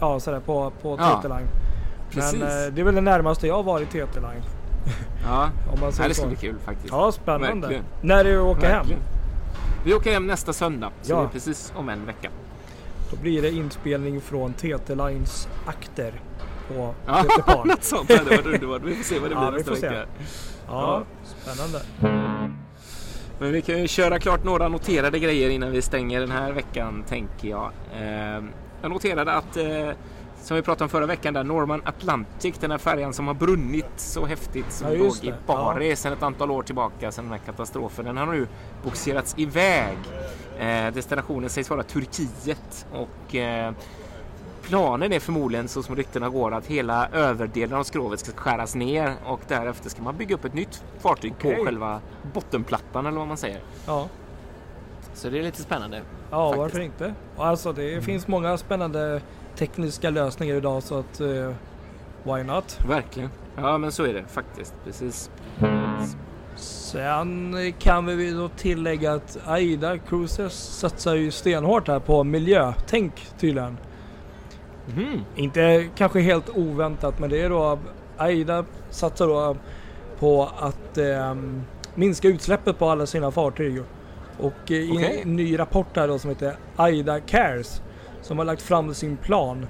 ja 0.00 0.20
sådär 0.20 0.40
på, 0.40 0.72
på 0.82 0.96
Ja, 0.98 1.18
TT 1.22 1.28
Line. 1.28 1.48
Precis. 2.10 2.40
Men 2.40 2.66
eh, 2.66 2.72
det 2.72 2.80
är 2.80 2.84
väl 2.84 2.94
det 2.94 3.00
närmaste 3.00 3.46
jag 3.46 3.54
har 3.54 3.62
varit 3.62 3.88
TT 3.90 3.98
Line. 4.20 4.42
ja. 5.24 5.50
Om 5.74 5.80
man 5.80 5.92
säger 5.92 6.08
det 6.08 6.14
ska 6.14 6.22
så. 6.22 6.28
bli 6.28 6.36
kul 6.36 6.56
faktiskt. 6.64 6.88
Ja, 6.92 7.12
spännande. 7.12 7.60
Verkligen. 7.66 7.84
När 8.02 8.24
du 8.24 8.38
åker 8.40 8.62
hem, 8.68 8.76
Verkligen. 8.78 9.02
Vi 9.84 9.94
åker 9.94 10.12
hem 10.12 10.26
nästa 10.26 10.52
söndag. 10.52 10.90
Så 11.02 11.12
Ja. 11.12 11.16
det 11.18 11.22
är 11.24 11.28
precis 11.28 11.72
om 11.76 11.88
en 11.88 12.06
vecka. 12.06 12.28
då 13.10 13.16
blir 13.16 13.42
det 13.42 13.50
inspelning 13.50 14.20
från 14.20 14.52
TT 14.52 14.94
Lines 14.94 15.48
akter 15.66 16.12
på 16.68 16.94
Ja, 17.06 17.22
TT 17.36 17.42
Pan. 17.42 17.68
något 17.68 17.84
sånt 17.84 18.10
hade 18.12 18.30
varit 18.30 18.46
underbart. 18.46 18.82
Vi 18.84 18.94
får 18.94 19.04
se 19.04 19.18
vad 19.18 19.30
det 19.30 19.34
Ja, 19.40 19.50
blir 19.50 19.58
nästa 19.58 19.86
vecka. 19.88 20.04
Ja, 20.68 21.02
spännande. 21.24 21.80
Men 23.38 23.52
vi 23.52 23.62
kan 23.62 23.78
ju 23.78 23.88
köra 23.88 24.18
klart 24.18 24.44
några 24.44 24.68
noterade 24.68 25.18
grejer 25.18 25.50
innan 25.50 25.70
vi 25.70 25.82
stänger 25.82 26.20
den 26.20 26.30
här 26.30 26.52
veckan 26.52 27.04
tänker 27.08 27.48
jag. 27.48 27.70
Jag 28.82 28.90
noterade 28.90 29.32
att 29.32 29.56
eh, 29.56 29.90
som 30.42 30.56
vi 30.56 30.62
pratade 30.62 30.84
om 30.84 30.88
förra 30.88 31.06
veckan 31.06 31.34
där 31.34 31.44
Norman 31.44 31.82
Atlantic, 31.84 32.58
den 32.58 32.70
här 32.70 32.78
färjan 32.78 33.12
som 33.12 33.26
har 33.26 33.34
brunnit 33.34 33.86
så 33.96 34.26
häftigt 34.26 34.72
som 34.72 34.92
Ja, 34.92 34.98
låg 34.98 35.16
i. 35.24 35.34
Bari 35.46 35.90
Ja. 35.90 35.96
sedan 35.96 36.12
ett 36.12 36.22
antal 36.22 36.50
år 36.50 36.62
tillbaka 36.62 37.12
sedan 37.12 37.24
den 37.24 37.32
här 37.32 37.46
katastrofen. 37.46 38.04
Den 38.04 38.16
har 38.16 38.26
nu 38.26 38.46
boxerats 38.84 39.34
iväg. 39.38 39.96
Eh, 40.58 40.92
destinationen 40.94 41.50
sägs 41.50 41.70
vara 41.70 41.82
Turkiet 41.82 42.86
och 42.92 43.34
eh, 43.34 43.72
planen 44.62 45.12
är 45.12 45.20
förmodligen 45.20 45.68
så 45.68 45.82
som 45.82 45.96
ryktena 45.96 46.28
går 46.28 46.54
att 46.54 46.66
hela 46.66 47.08
överdelen 47.08 47.78
av 47.78 47.82
skrovet 47.84 48.20
ska 48.20 48.32
skäras 48.32 48.74
ner 48.74 49.14
och 49.24 49.40
därefter 49.48 49.90
ska 49.90 50.02
man 50.02 50.16
bygga 50.16 50.34
upp 50.34 50.44
ett 50.44 50.54
nytt 50.54 50.84
fartyg 50.98 51.32
Okej. 51.38 51.56
på 51.56 51.64
själva 51.64 52.00
bottenplattan 52.34 53.06
eller 53.06 53.18
vad 53.18 53.28
man 53.28 53.36
säger. 53.36 53.60
Ja, 53.86 54.08
Så 55.14 55.30
det 55.30 55.38
är 55.38 55.42
lite 55.42 55.62
spännande. 55.62 56.02
Ja 56.30 56.42
Faktiskt. 56.48 56.58
varför 56.58 56.80
inte? 56.80 57.14
Alltså 57.36 57.72
det 57.72 58.04
finns 58.04 58.28
många 58.28 58.56
spännande 58.58 59.20
tekniska 59.56 60.10
lösningar 60.10 60.54
idag 60.54 60.82
så 60.82 60.98
att 60.98 61.20
eh, 61.20 61.52
why 62.22 62.42
not? 62.42 62.78
Verkligen. 62.88 63.30
Ja 63.56 63.78
men 63.78 63.92
så 63.92 64.04
är 64.04 64.14
det 64.14 64.24
faktiskt. 64.28 64.74
Precis. 64.84 65.30
Sen 66.56 67.56
kan 67.78 68.06
vi 68.06 68.30
då 68.30 68.48
tillägga 68.48 69.12
att 69.12 69.38
Aida 69.46 69.98
Cruises 69.98 70.52
satsar 70.78 71.14
ju 71.14 71.30
stenhårt 71.30 71.88
här 71.88 71.98
på 71.98 72.24
miljötänk 72.24 73.26
tydligen. 73.38 73.78
Mhm. 74.86 75.20
Inte 75.36 75.88
kanske 75.96 76.20
helt 76.20 76.48
oväntat 76.56 77.18
men 77.18 77.30
det 77.30 77.42
är 77.42 77.50
då 77.50 77.78
Aida 78.16 78.64
satsar 78.90 79.26
då 79.26 79.56
på 80.18 80.50
att 80.58 80.98
ehm, 80.98 81.62
minska 81.94 82.28
utsläppet 82.28 82.78
på 82.78 82.88
alla 82.88 83.06
sina 83.06 83.30
fartyg. 83.30 83.82
Och 84.40 84.70
eh, 84.70 84.76
i 84.76 84.92
Okej. 84.92 85.20
en 85.22 85.36
ny 85.36 85.58
rapport 85.58 85.96
här 85.96 86.08
då 86.08 86.18
som 86.18 86.30
heter 86.30 86.56
Aida 86.76 87.20
Cares 87.20 87.82
som 88.22 88.38
har 88.38 88.44
lagt 88.44 88.62
fram 88.62 88.94
sin 88.94 89.16
plan. 89.16 89.66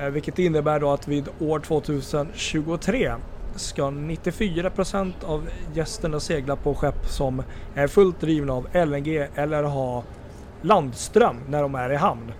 Eh, 0.00 0.06
vilket 0.08 0.38
innebär 0.38 0.80
då 0.80 0.90
att 0.90 1.08
vid 1.08 1.28
år 1.40 1.58
2023 1.58 3.14
ska 3.56 3.82
94% 3.82 5.12
av 5.26 5.48
gästerna 5.74 6.20
segla 6.20 6.56
på 6.56 6.74
skepp 6.74 7.06
som 7.06 7.42
är 7.74 7.86
fullt 7.86 8.20
drivna 8.20 8.52
av 8.52 8.66
LNG 8.86 9.26
eller 9.34 9.62
ha 9.62 10.02
landström 10.62 11.36
när 11.48 11.62
de 11.62 11.74
är 11.74 11.92
i 11.92 11.96
hamn. 11.96 12.32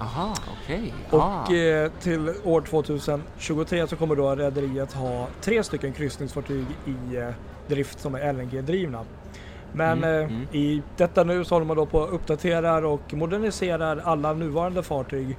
Aha, 0.00 0.34
okej. 0.62 0.94
Och 1.10 1.22
Ah. 1.22 1.52
eh, 1.54 1.90
till 2.00 2.32
år 2.44 2.60
2023 2.60 3.86
så 3.86 3.96
kommer 3.96 4.16
då 4.16 4.34
rederiet 4.34 4.92
ha 4.92 5.26
tre 5.40 5.62
stycken 5.62 5.92
kryssningsfartyg 5.92 6.64
i 6.86 7.16
eh, 7.16 7.28
drift 7.68 8.00
som 8.00 8.14
är 8.14 8.32
LNG-drivna. 8.32 9.04
Men 9.72 9.98
Mm, 10.04 10.10
eh, 10.20 10.24
mm. 10.36 10.46
i 10.52 10.82
detta 10.96 11.24
nu 11.24 11.44
så 11.44 11.54
håller 11.54 11.66
man 11.66 11.76
då 11.76 11.86
på 11.86 12.04
att 12.04 12.10
uppdaterar 12.10 12.82
och 12.84 13.14
moderniserar 13.14 14.00
alla 14.04 14.32
nuvarande 14.32 14.82
fartyg 14.82 15.36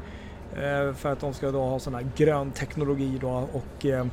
eh, 0.53 0.93
för 0.93 1.11
att 1.11 1.19
de 1.19 1.33
ska 1.33 1.51
då 1.51 1.61
ha 1.61 1.79
sån 1.79 1.95
här 1.95 2.05
grön 2.15 2.51
teknologi 2.51 3.17
då 3.21 3.47
och 3.53 3.85
eh, 3.85 3.99
eh, 3.99 4.05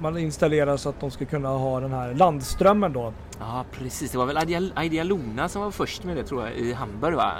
man 0.00 0.18
installerar 0.18 0.76
så 0.76 0.88
att 0.88 1.00
de 1.00 1.10
ska 1.10 1.24
kunna 1.24 1.48
ha 1.48 1.80
den 1.80 1.92
här 1.92 2.14
landströmmen 2.14 2.92
då. 2.92 3.12
Ja, 3.40 3.64
precis. 3.72 4.10
Det 4.12 4.18
var 4.18 4.26
väl 4.26 4.36
Idea- 4.36 4.82
Idealuna 4.84 5.48
som 5.48 5.62
var 5.62 5.70
först 5.70 6.04
med 6.04 6.16
det 6.16 6.24
tror 6.24 6.44
jag 6.46 6.52
i 6.56 6.72
Hamburg 6.72 7.14
va? 7.14 7.32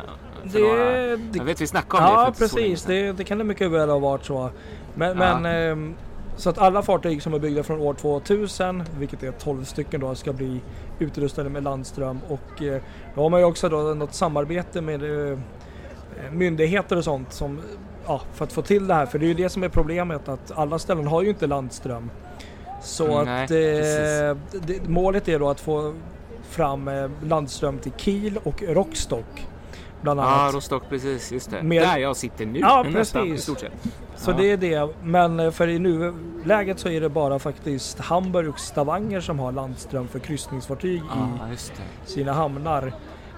För 0.42 0.58
Det, 0.58 0.68
några- 0.68 1.16
det 1.16 1.38
Jag 1.38 1.44
vet 1.44 1.60
vi 1.60 1.66
snackade 1.66 2.02
om 2.04 2.08
det 2.14 2.20
Ja 2.20 2.48
så 2.48 2.56
länge 2.56 2.68
precis, 2.68 2.84
det, 2.84 3.12
det 3.12 3.24
kan 3.24 3.38
det 3.38 3.44
mycket 3.44 3.70
väl 3.70 3.88
ha 3.90 3.98
varit 3.98 4.24
så. 4.24 4.50
Men, 4.94 5.18
Ja. 5.18 5.38
men 5.40 5.46
ehm, 5.72 5.94
så 6.38 6.50
att 6.50 6.58
alla 6.58 6.82
fartyg 6.82 7.22
som 7.22 7.34
är 7.34 7.38
byggda 7.38 7.62
från 7.62 7.80
år 7.80 7.94
2000, 7.94 8.82
vilket 8.98 9.22
är 9.22 9.32
12 9.32 9.64
stycken 9.64 10.00
då, 10.00 10.14
ska 10.14 10.32
bli 10.32 10.60
utrustade 10.98 11.50
med 11.50 11.64
landström 11.64 12.20
och 12.28 12.62
eh, 12.62 12.82
då 13.14 13.22
har 13.22 13.30
man 13.30 13.40
ju 13.40 13.46
också 13.46 13.68
då 13.68 13.76
något 13.76 14.14
samarbete 14.14 14.80
med 14.80 15.30
eh, 15.30 15.38
myndigheter 16.32 16.96
och 16.96 17.04
sånt 17.04 17.32
som 17.32 17.60
ja, 18.06 18.20
för 18.34 18.44
att 18.44 18.52
få 18.52 18.62
till 18.62 18.86
det 18.86 18.94
här. 18.94 19.06
För 19.06 19.18
det 19.18 19.26
är 19.26 19.28
ju 19.28 19.34
det 19.34 19.48
som 19.48 19.62
är 19.62 19.68
problemet 19.68 20.28
att 20.28 20.52
alla 20.54 20.78
ställen 20.78 21.06
har 21.06 21.22
ju 21.22 21.28
inte 21.28 21.46
landström. 21.46 22.10
Så 22.82 23.04
Mm, 23.04 23.18
att 23.18 23.50
nej, 23.50 24.28
eh, 24.30 24.36
det, 24.66 24.88
målet 24.88 25.28
är 25.28 25.38
då 25.38 25.48
att 25.48 25.60
få 25.60 25.94
fram 26.42 26.88
eh, 26.88 27.10
landström 27.22 27.78
till 27.78 27.92
Kiel 27.96 28.38
och 28.44 28.62
Rockstock. 28.62 29.46
Bland 30.02 30.20
annat. 30.20 30.52
Ja, 30.52 30.56
Rostock 30.56 30.82
precis. 30.88 31.32
Just 31.32 31.50
det. 31.50 31.62
Med- 31.62 31.82
Där 31.82 31.98
jag 31.98 32.16
sitter 32.16 32.46
nu. 32.46 32.58
Ja, 32.58 32.82
nästan, 32.92 33.22
precis. 33.22 33.40
I 33.40 33.42
stort 33.42 33.60
sett. 33.60 33.72
Så 34.16 34.30
Ja. 34.30 34.34
det 34.36 34.50
är 34.52 34.56
det. 34.56 34.88
Men 35.02 35.40
eh, 35.40 35.50
för 35.50 35.68
i 35.68 35.78
nuläget 35.78 36.78
så 36.78 36.88
är 36.88 37.00
det 37.00 37.08
bara 37.08 37.38
faktiskt 37.38 37.98
Hamburg 37.98 38.48
och 38.48 38.58
Stavanger 38.60 39.20
som 39.20 39.38
har 39.38 39.52
landström 39.52 40.08
för 40.08 40.18
kryssningsfartyg 40.18 40.94
i 40.96 41.02
Ja, 41.10 41.28
det. 41.50 42.10
sina 42.10 42.32
hamnar. 42.32 42.92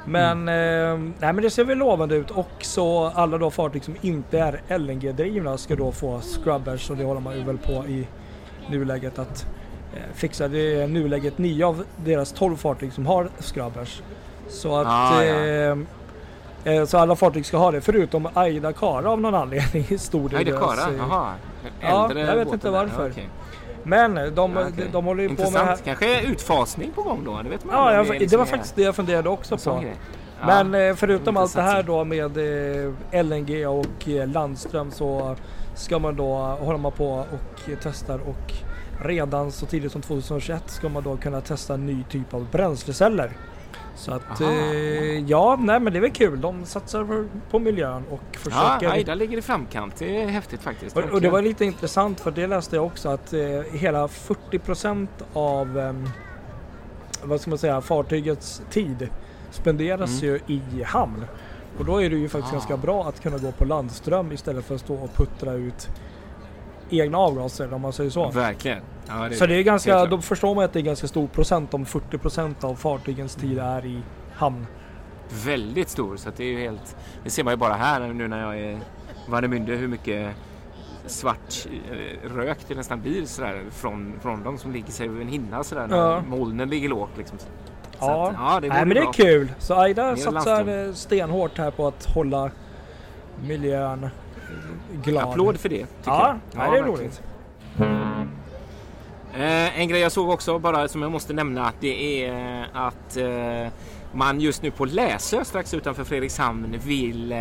Men, 0.06 0.48
Mm. 0.48 0.48
eh, 0.48 1.12
nej, 1.18 1.32
men 1.32 1.42
det 1.42 1.50
ser 1.50 1.64
väl 1.64 1.78
lovande 1.78 2.14
ut 2.16 2.30
och 2.30 2.50
så 2.60 3.06
alla 3.14 3.38
då 3.38 3.50
fartyg 3.50 3.84
som 3.84 3.94
inte 4.00 4.38
är 4.38 4.60
LNG-drivna 4.78 5.58
ska 5.58 5.76
då 5.76 5.92
få 5.92 6.20
scrubbers 6.20 6.90
och 6.90 6.96
det 6.96 7.04
håller 7.04 7.20
man 7.20 7.36
ju 7.38 7.42
väl 7.44 7.58
på 7.58 7.72
i 7.72 8.06
nuläget 8.70 9.18
att 9.18 9.46
eh, 9.94 10.00
fixa. 10.14 10.48
Det 10.48 10.82
är 10.82 10.88
nuläget 10.88 11.38
nio 11.38 11.66
av 11.66 11.84
deras 11.96 12.32
12 12.32 12.56
fartyg 12.56 12.92
som 12.92 13.06
har 13.06 13.28
scrubbers. 13.38 14.02
Så 14.48 14.76
att 14.76 14.86
Ah, 14.86 15.22
ja. 15.24 15.46
eh, 15.46 15.76
så 16.86 16.98
alla 16.98 17.16
fartyg 17.16 17.46
ska 17.46 17.56
ha 17.56 17.70
det 17.70 17.80
förutom 17.80 18.28
Aida 18.34 18.72
Kara 18.72 19.10
av 19.10 19.20
någon 19.20 19.34
anledning. 19.34 19.84
Stor 19.98 20.28
det 20.28 20.36
är 20.36 20.44
deras, 20.44 20.60
Kara. 20.60 20.90
eh, 20.92 20.96
Jaha. 20.98 21.32
Ja, 21.80 22.10
jag 22.14 22.36
vet 22.36 22.52
inte 22.52 22.70
varför. 22.70 23.12
Men 23.82 24.14
de, 24.14 24.22
Ja, 24.24 24.30
de, 24.34 24.56
okej. 24.56 24.88
de 24.92 25.04
håller 25.04 25.22
ju 25.22 25.28
på 25.28 25.34
med 25.34 25.46
Intressant. 25.46 25.78
det. 25.78 25.84
Kanske 25.84 26.20
utfasning 26.22 26.90
på 26.94 27.02
gång 27.02 27.24
då? 27.24 27.40
Det 27.42 27.48
vet 27.48 27.64
man 27.64 27.74
Ja, 27.76 27.94
jag, 27.94 28.06
det 28.06 28.18
liksom 28.18 28.38
var 28.38 28.46
är 28.46 28.50
faktiskt 28.50 28.76
det 28.76 28.82
jag 28.82 28.96
funderade 28.96 29.28
också 29.28 29.56
på. 29.56 29.84
Ja. 30.40 30.46
Men 30.46 30.74
eh, 30.88 30.94
förutom 30.94 31.36
allt 31.36 31.54
det 31.54 31.60
intressant. 31.60 31.76
här 31.76 31.82
då 31.82 32.04
med 32.04 32.36
eh, 33.12 33.22
LNG 33.24 33.66
och 33.66 34.08
eh, 34.08 34.26
landström 34.28 34.90
så 34.90 35.36
ska 35.74 35.98
man 35.98 36.16
då 36.16 36.34
hålla 36.60 36.78
man 36.78 36.92
på 36.92 37.08
och 37.12 37.70
testar 37.82 38.18
och 38.18 38.52
redan 39.04 39.52
så 39.52 39.66
tidigt 39.66 39.92
som 39.92 40.02
2021 40.02 40.62
ska 40.70 40.88
man 40.88 41.02
då 41.02 41.16
kunna 41.16 41.40
testa 41.40 41.74
en 41.74 41.86
ny 41.86 42.04
typ 42.10 42.34
av 42.34 42.46
bränsleceller. 42.52 43.30
Så 43.96 44.12
att 44.12 44.40
eh, 44.40 45.18
ja, 45.28 45.56
nej 45.60 45.80
men 45.80 45.92
det 45.92 45.98
är 45.98 46.00
väl 46.00 46.10
kul. 46.10 46.40
De 46.40 46.64
satsar 46.66 47.24
på, 47.50 47.58
miljön 47.58 48.04
och 48.10 48.20
Ja, 48.32 48.38
försöker 48.38 48.90
Aida 48.94 49.14
ligger 49.14 49.38
i 49.38 49.42
framkant. 49.42 49.96
Det 49.98 50.22
är 50.22 50.26
häftigt 50.28 50.60
faktiskt. 50.62 50.96
och, 50.96 51.04
och 51.04 51.20
det 51.20 51.30
var 51.30 51.42
lite 51.42 51.64
intressant 51.64 52.20
för 52.20 52.30
det 52.30 52.46
läste 52.46 52.76
jag 52.76 52.86
också 52.86 53.08
att 53.08 53.32
eh, 53.32 53.40
hela 53.72 54.06
40% 54.06 55.08
av 55.32 55.78
ehm, 55.78 56.08
vad 57.22 57.40
ska 57.40 57.50
man 57.50 57.58
säga, 57.58 57.80
fartygets 57.80 58.62
tid 58.70 59.08
spenderas 59.50 60.22
Mm. 60.22 60.34
ju 60.46 60.54
i 60.54 60.82
hamn. 60.82 61.24
Och 61.78 61.84
då 61.84 62.02
är 62.02 62.10
det 62.10 62.16
ju 62.16 62.28
faktiskt 62.28 62.52
Ah. 62.52 62.56
ganska 62.56 62.76
bra 62.76 63.04
att 63.08 63.20
kunna 63.22 63.38
gå 63.38 63.52
på 63.52 63.64
landström 63.64 64.32
istället 64.32 64.64
för 64.64 64.74
att 64.74 64.80
stå 64.80 64.94
och 64.94 65.14
puttra 65.14 65.52
ut 65.52 65.88
egna 66.90 67.18
avgaser 67.18 67.72
om 67.74 67.80
man 67.80 67.92
säger 67.92 68.10
så. 68.10 68.30
Verkligen. 68.30 68.80
Ja, 69.10 69.28
det 69.28 69.34
Så 69.34 69.46
det 69.46 69.54
är 69.54 69.62
ganska, 69.62 70.06
då 70.06 70.20
förstår 70.20 70.54
man 70.54 70.64
att 70.64 70.72
det 70.72 70.78
är 70.78 70.82
ganska 70.82 71.08
stor 71.08 71.26
procent 71.26 71.74
om 71.74 71.84
40% 71.84 72.64
av 72.64 72.74
fartygens 72.74 73.34
tid 73.34 73.58
är 73.58 73.86
i 73.86 74.00
hamn. 74.34 74.66
väldigt 75.44 75.88
stor. 75.88 76.16
Så 76.16 76.30
det 76.36 76.44
är 76.44 76.48
ju 76.48 76.58
helt... 76.60 76.96
Det 77.24 77.30
ser 77.30 77.44
man 77.44 77.52
ju 77.52 77.56
bara 77.56 77.74
här 77.74 78.00
nu 78.00 78.28
när 78.28 78.40
jag 78.40 78.58
är 78.60 78.78
Warnemünde 79.28 79.74
hur 79.76 79.88
mycket 79.88 80.34
svart 81.06 81.66
eh, 81.90 82.30
rök 82.36 82.58
det 82.68 82.74
nästan 82.74 83.00
blir 83.02 83.24
sådär 83.26 83.62
från, 83.70 84.12
från 84.22 84.42
dem 84.42 84.58
som 84.58 84.72
ligger 84.72 84.92
sig 84.92 85.06
över 85.08 85.20
en 85.20 85.28
hinna 85.28 85.64
sådär 85.64 85.86
när 85.86 85.96
Ja. 85.96 86.22
molnen 86.28 86.68
ligger 86.70 86.88
lågt 86.88 87.10
liksom. 87.16 87.38
Ja, 88.00 88.28
att, 88.28 88.34
ja 88.38 88.60
det 88.60 88.68
Nej 88.68 88.78
men 88.86 88.88
det 88.88 89.00
bra. 89.00 89.08
är 89.08 89.12
kul. 89.12 89.52
Så 89.58 89.74
Aida 89.74 90.16
satsar 90.16 90.92
stenhårt 90.92 91.58
här 91.58 91.70
på 91.70 91.86
att 91.88 92.04
hålla 92.04 92.50
miljön 93.46 94.08
glad. 95.04 95.24
Applåd 95.28 95.56
för 95.60 95.68
det. 95.68 95.86
Ja, 96.04 96.26
jag. 96.52 96.58
nej, 96.58 96.70
det 96.70 96.78
är 96.78 96.82
verkligen. 96.82 96.98
roligt. 96.98 97.22
Eh, 99.34 99.80
en 99.80 99.88
grej 99.88 100.00
jag 100.00 100.12
såg 100.12 100.30
också 100.30 100.58
bara 100.58 100.88
som 100.88 101.02
jag 101.02 101.12
måste 101.12 101.32
nämna 101.32 101.72
det 101.80 102.24
är 102.24 102.66
att 102.72 103.16
eh, 103.16 103.72
man 104.12 104.40
just 104.40 104.62
nu 104.62 104.70
på 104.70 104.84
Läsö 104.84 105.44
strax 105.44 105.74
utanför 105.74 106.04
Fredrikshamn 106.04 106.78
vill 106.84 107.32
eh, 107.32 107.38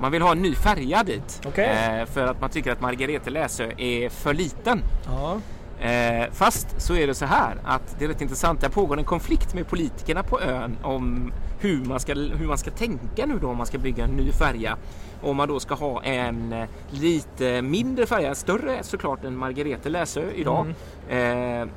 man 0.00 0.12
vill 0.12 0.22
ha 0.22 0.32
en 0.32 0.42
ny 0.42 0.54
färja 0.54 1.02
dit. 1.02 1.42
Okej. 1.46 2.00
Eh, 2.00 2.06
för 2.06 2.26
att 2.26 2.40
man 2.40 2.50
tycker 2.50 2.72
att 2.72 2.80
Margarete 2.80 3.30
Läsö 3.30 3.70
är 3.76 4.08
för 4.08 4.34
liten. 4.34 4.82
Ja. 5.06 5.40
Eh, 5.80 6.30
fast 6.32 6.80
så 6.80 6.94
är 6.94 7.06
det 7.06 7.14
så 7.14 7.24
här 7.24 7.56
att 7.64 7.96
det 7.98 8.04
är 8.04 8.08
rätt 8.08 8.20
intressant. 8.20 8.60
Det 8.60 8.70
pågår 8.70 8.98
en 8.98 9.04
konflikt 9.04 9.54
med 9.54 9.68
politikerna 9.68 10.22
på 10.22 10.40
ön 10.40 10.78
om 10.82 11.32
hur 11.60 11.84
man 11.84 12.00
ska, 12.00 12.14
hur 12.14 12.46
man 12.46 12.58
ska 12.58 12.70
tänka 12.70 13.26
nu 13.26 13.38
då 13.38 13.48
om 13.48 13.56
man 13.56 13.66
ska 13.66 13.78
bygga 13.78 14.04
en 14.04 14.10
ny 14.10 14.32
färja. 14.32 14.76
Om 15.22 15.36
man 15.36 15.48
då 15.48 15.60
ska 15.60 15.74
ha 15.74 16.02
en 16.02 16.52
eh, 16.52 16.68
lite 16.90 17.62
mindre 17.62 18.06
färja, 18.06 18.34
större 18.34 18.82
såklart 18.82 19.24
än 19.24 19.36
Margarete 19.36 19.88
Läsö 19.88 20.30
idag. 20.34 20.74
Eh, 21.08 21.68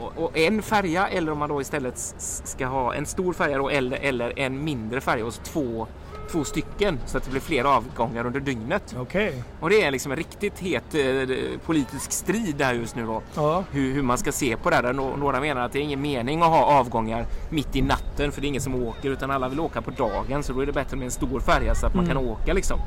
och, 0.00 0.24
och 0.24 0.38
en 0.38 0.62
färja 0.62 1.08
eller 1.08 1.32
om 1.32 1.38
man 1.38 1.48
då 1.48 1.60
istället 1.60 1.98
ska 2.44 2.66
ha 2.66 2.94
en 2.94 3.06
stor 3.06 3.32
färja 3.32 3.58
då, 3.58 3.68
eller, 3.68 3.96
eller 3.96 4.38
en 4.38 4.64
mindre 4.64 5.00
färja 5.00 5.26
och 5.26 5.34
två, 5.34 5.86
två 6.32 6.44
stycken 6.44 6.98
så 7.06 7.16
att 7.18 7.24
det 7.24 7.30
blir 7.30 7.40
fler 7.40 7.64
avgångar 7.64 8.26
under 8.26 8.40
dygnet. 8.40 8.94
Okej. 8.98 9.42
Och 9.60 9.70
det 9.70 9.82
är 9.82 9.90
liksom 9.90 10.12
en 10.12 10.16
riktigt 10.18 10.58
het 10.58 10.94
eh, 10.94 11.58
politisk 11.66 12.12
strid 12.12 12.56
där 12.56 12.72
just 12.72 12.96
nu 12.96 13.06
då. 13.06 13.22
Ja. 13.34 13.64
Hur, 13.70 13.92
hur 13.94 14.02
man 14.02 14.18
ska 14.18 14.32
se 14.32 14.56
på 14.56 14.70
det 14.70 14.76
här. 14.76 14.92
Nå- 14.92 15.16
Några 15.16 15.40
menar 15.40 15.60
att 15.60 15.72
det 15.72 15.78
är 15.78 15.82
ingen 15.82 16.02
mening 16.02 16.42
att 16.42 16.48
ha 16.48 16.64
avgångar 16.64 17.26
mitt 17.50 17.76
i 17.76 17.82
natten 17.82 18.32
för 18.32 18.40
det 18.40 18.46
är 18.46 18.48
ingen 18.48 18.62
som 18.62 18.74
åker 18.74 19.10
utan 19.10 19.30
alla 19.30 19.48
vill 19.48 19.60
åka 19.60 19.82
på 19.82 19.90
dagen 19.90 20.42
så 20.42 20.52
då 20.52 20.60
är 20.60 20.66
det 20.66 20.72
bättre 20.72 20.96
med 20.96 21.04
en 21.04 21.10
stor 21.10 21.40
färja 21.40 21.74
så 21.74 21.86
att 21.86 21.94
man 21.94 22.04
Mm. 22.04 22.16
kan 22.16 22.26
åka 22.30 22.52
liksom. 22.52 22.78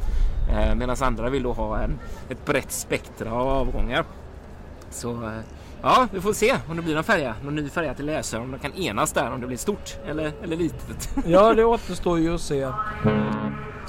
Eh, 0.51 0.75
Medan 0.75 0.95
andra 1.01 1.29
vill 1.29 1.43
då 1.43 1.53
ha 1.53 1.79
en, 1.79 1.99
ett 2.29 2.45
brett 2.45 2.71
spektra 2.71 3.33
av 3.33 3.47
avgångar. 3.47 4.05
Så 4.91 5.11
eh, 5.11 5.29
ja, 5.83 6.07
vi 6.11 6.21
får 6.21 6.33
se 6.33 6.55
om 6.69 6.75
det 6.75 6.81
blir 6.81 6.95
någon 6.95 7.03
färja, 7.03 7.35
någon 7.43 7.55
ny 7.55 7.69
färja 7.69 7.93
till 7.93 8.05
Läsö, 8.05 8.37
om 8.39 8.51
de 8.51 8.59
kan 8.59 8.73
enas 8.73 9.11
där, 9.11 9.31
om 9.31 9.41
det 9.41 9.47
blir 9.47 9.57
stort 9.57 9.97
eller, 10.07 10.31
eller 10.43 10.55
litet. 10.57 11.09
ja, 11.25 11.53
det 11.53 11.65
återstår 11.65 12.19
ju 12.19 12.35
att 12.35 12.41
se. 12.41 12.67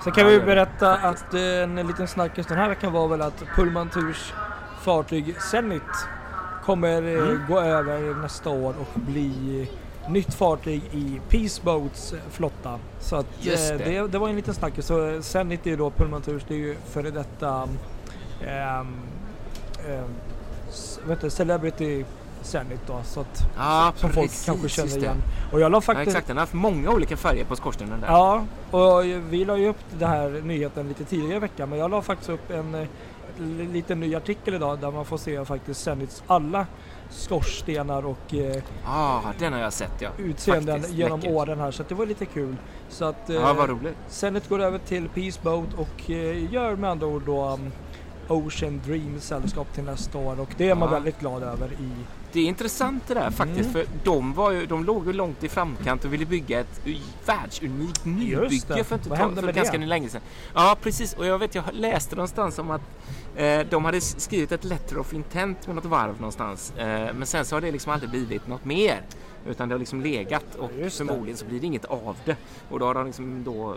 Sen 0.04 0.12
kan 0.12 0.26
vi 0.26 0.40
berätta 0.40 0.94
att 0.96 1.34
eh, 1.34 1.40
en 1.62 1.74
liten 1.86 2.08
snackis 2.08 2.46
den 2.46 2.58
här 2.58 2.68
veckan 2.68 2.92
var 2.92 3.08
väl 3.08 3.22
att 3.22 3.42
Pullman 3.56 3.88
Tours 3.88 4.32
fartyg 4.82 5.36
Zenit 5.40 5.82
kommer 6.64 7.02
eh, 7.02 7.22
Mm. 7.28 7.40
gå 7.48 7.60
över 7.60 8.14
nästa 8.22 8.50
år 8.50 8.74
och 8.80 9.00
bli 9.00 9.68
nytt 10.08 10.34
fartyg 10.34 10.82
i 10.92 11.20
Peace 11.28 11.60
Boats 11.64 12.12
eh, 12.12 12.18
flotta. 12.30 12.78
Så 13.00 13.16
att 13.16 13.26
eh, 13.46 13.52
det. 13.52 13.76
det, 13.84 14.06
det 14.08 14.18
var 14.18 14.28
en 14.28 14.36
liten 14.36 14.54
snackis. 14.54 14.86
Så 14.86 15.08
eh, 15.08 15.20
Zenit 15.20 15.66
är 15.66 15.70
ju 15.70 15.76
då 15.76 15.90
Pullman 15.90 16.22
Tours, 16.22 16.42
det 16.48 16.54
är 16.54 16.58
ju 16.58 16.76
före 16.90 17.10
detta 17.10 17.68
ehm, 18.46 18.88
ehm, 19.88 20.04
heter 21.08 21.22
det, 21.24 21.30
Celebrity 21.30 22.04
Zenit 22.42 22.80
då. 22.86 23.00
Så 23.04 23.20
att, 23.20 23.40
Ja, 23.56 23.92
som 23.96 24.10
folk 24.10 24.30
kanske 24.46 24.68
känner 24.68 24.96
igen. 24.98 25.22
Och 25.52 25.60
jag 25.60 25.72
la 25.72 25.76
Ja, 25.76 25.80
faktiskt 25.80 26.08
exakt, 26.08 26.26
den 26.26 26.36
har 26.36 26.42
haft 26.42 26.52
många 26.54 26.90
olika 26.90 27.16
färger 27.16 27.44
på 27.44 27.56
skorstenen 27.56 28.00
där. 28.00 28.08
Ja, 28.08 28.44
och 28.70 29.04
vi 29.04 29.44
la 29.44 29.56
ju 29.56 29.68
upp 29.68 29.84
den 29.98 30.08
här 30.08 30.40
nyheten 30.44 30.88
lite 30.88 31.04
tidigare 31.04 31.36
i 31.36 31.38
veckan 31.38 31.68
men 31.68 31.78
jag 31.78 31.90
la 31.90 32.02
faktiskt 32.02 32.30
upp 32.30 32.50
en 32.50 32.74
eh, 32.74 32.86
li- 33.38 33.66
liten 33.72 34.00
ny 34.00 34.14
artikel 34.14 34.54
idag 34.54 34.78
där 34.78 34.90
man 34.90 35.04
får 35.04 35.16
se 35.18 35.44
faktiskt 35.44 35.80
Zenits 35.82 36.22
alla 36.26 36.66
skorstenar 37.10 38.06
och 38.06 38.34
eh, 38.34 38.62
ah, 38.86 39.20
den 39.38 39.52
har 39.52 39.60
jag 39.60 39.72
sett 39.72 39.92
ja. 40.00 40.08
utseenden 40.18 40.74
Faktiskt 40.74 40.94
genom 40.98 41.20
läckert. 41.20 41.34
åren 41.36 41.60
här 41.60 41.70
så 41.70 41.82
det 41.88 41.94
var 41.94 42.06
lite 42.06 42.26
kul. 42.26 42.56
Så 42.88 43.04
att 43.04 43.30
eh, 43.30 43.36
Ja, 43.36 43.52
vad 43.52 43.68
roligt. 43.68 43.96
Zenit 44.08 44.48
går 44.48 44.60
över 44.62 44.78
till 44.78 45.08
Peace 45.08 45.40
Boat 45.42 45.74
och 45.76 46.10
eh, 46.10 46.52
gör 46.52 46.76
med 46.76 46.90
andra 46.90 47.06
ord 47.06 47.22
då 47.26 47.48
um, 47.48 47.72
Ocean 48.28 48.80
Dream 48.86 49.20
sällskap 49.20 49.74
till 49.74 49.84
nästa 49.84 50.18
år 50.18 50.40
och 50.40 50.48
det 50.56 50.68
är 50.70 50.74
man 50.74 50.88
Ja. 50.88 50.94
väldigt 50.94 51.20
glad 51.20 51.42
över 51.42 51.66
i 51.72 51.90
Det 52.32 52.40
är 52.40 52.44
intressant 52.44 53.02
det 53.08 53.14
där 53.14 53.30
faktiskt 53.30 53.60
Mm. 53.60 53.72
för 53.72 53.86
de, 54.04 54.32
var 54.32 54.50
ju, 54.50 54.66
de 54.66 54.84
låg 54.84 55.06
ju 55.06 55.12
långt 55.12 55.44
i 55.44 55.48
framkant 55.48 56.04
och 56.04 56.12
ville 56.12 56.26
bygga 56.26 56.60
ett 56.60 56.80
världsunikt 57.26 58.04
nybygge 58.04 58.84
för, 58.84 58.94
inte 58.96 59.08
Vad 59.08 59.18
ta, 59.18 59.34
för 59.42 59.52
ganska 59.52 59.78
det? 59.78 59.86
länge 59.86 60.08
sedan. 60.08 60.20
Ja 60.54 60.76
precis 60.82 61.14
och 61.14 61.26
jag 61.26 61.38
vet 61.38 61.54
jag 61.54 61.64
läste 61.72 62.16
någonstans 62.16 62.58
om 62.58 62.70
att 62.70 62.80
eh, 63.36 63.60
de 63.70 63.84
hade 63.84 64.00
skrivit 64.00 64.52
ett 64.52 64.64
letter 64.64 64.98
of 64.98 65.14
intent 65.14 65.66
med 65.66 65.76
något 65.76 65.84
varv 65.84 66.14
någonstans 66.16 66.72
eh, 66.76 66.86
men 67.14 67.26
sen 67.26 67.44
så 67.44 67.56
har 67.56 67.60
det 67.60 67.70
liksom 67.72 67.92
aldrig 67.92 68.10
blivit 68.10 68.46
något 68.48 68.64
mer 68.64 69.00
utan 69.46 69.68
det 69.68 69.74
har 69.74 69.78
liksom 69.78 70.00
legat 70.00 70.54
och 70.54 70.70
förmodligen 70.90 71.36
så 71.36 71.44
blir 71.46 71.60
det 71.60 71.66
inget 71.66 71.84
av 71.84 72.16
det 72.24 72.36
och 72.70 72.78
då 72.78 72.86
har 72.86 72.94
de 72.94 73.06
liksom 73.06 73.44
då 73.44 73.74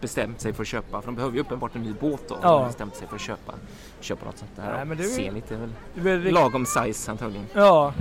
bestämt 0.00 0.40
sig 0.40 0.52
för 0.52 0.62
att 0.62 0.68
köpa, 0.68 1.00
för 1.00 1.06
de 1.06 1.14
behöver 1.16 1.34
ju 1.34 1.40
uppenbart 1.40 1.74
en 1.76 1.82
ny 1.82 1.92
båt 2.00 2.28
då. 2.28 2.34
Ja. 2.42 2.48
De 2.50 2.58
har 2.60 2.66
bestämt 2.66 2.96
sig 2.96 3.06
för 3.08 3.14
att 3.14 3.20
köpa, 3.22 3.52
köpa 4.00 4.24
något 4.26 4.38
sånt 4.38 4.50
där. 4.56 4.72
Nej, 4.76 4.84
men 4.84 4.96
det 4.96 5.02
är 5.02 5.06
väl- 5.08 5.16
Zenit 5.16 5.50
är 5.50 5.56
väl 6.02 6.24
Det 6.24 6.30
lagom 6.30 6.66
size 6.66 7.10
antagligen. 7.10 7.46
Ja. 7.54 7.92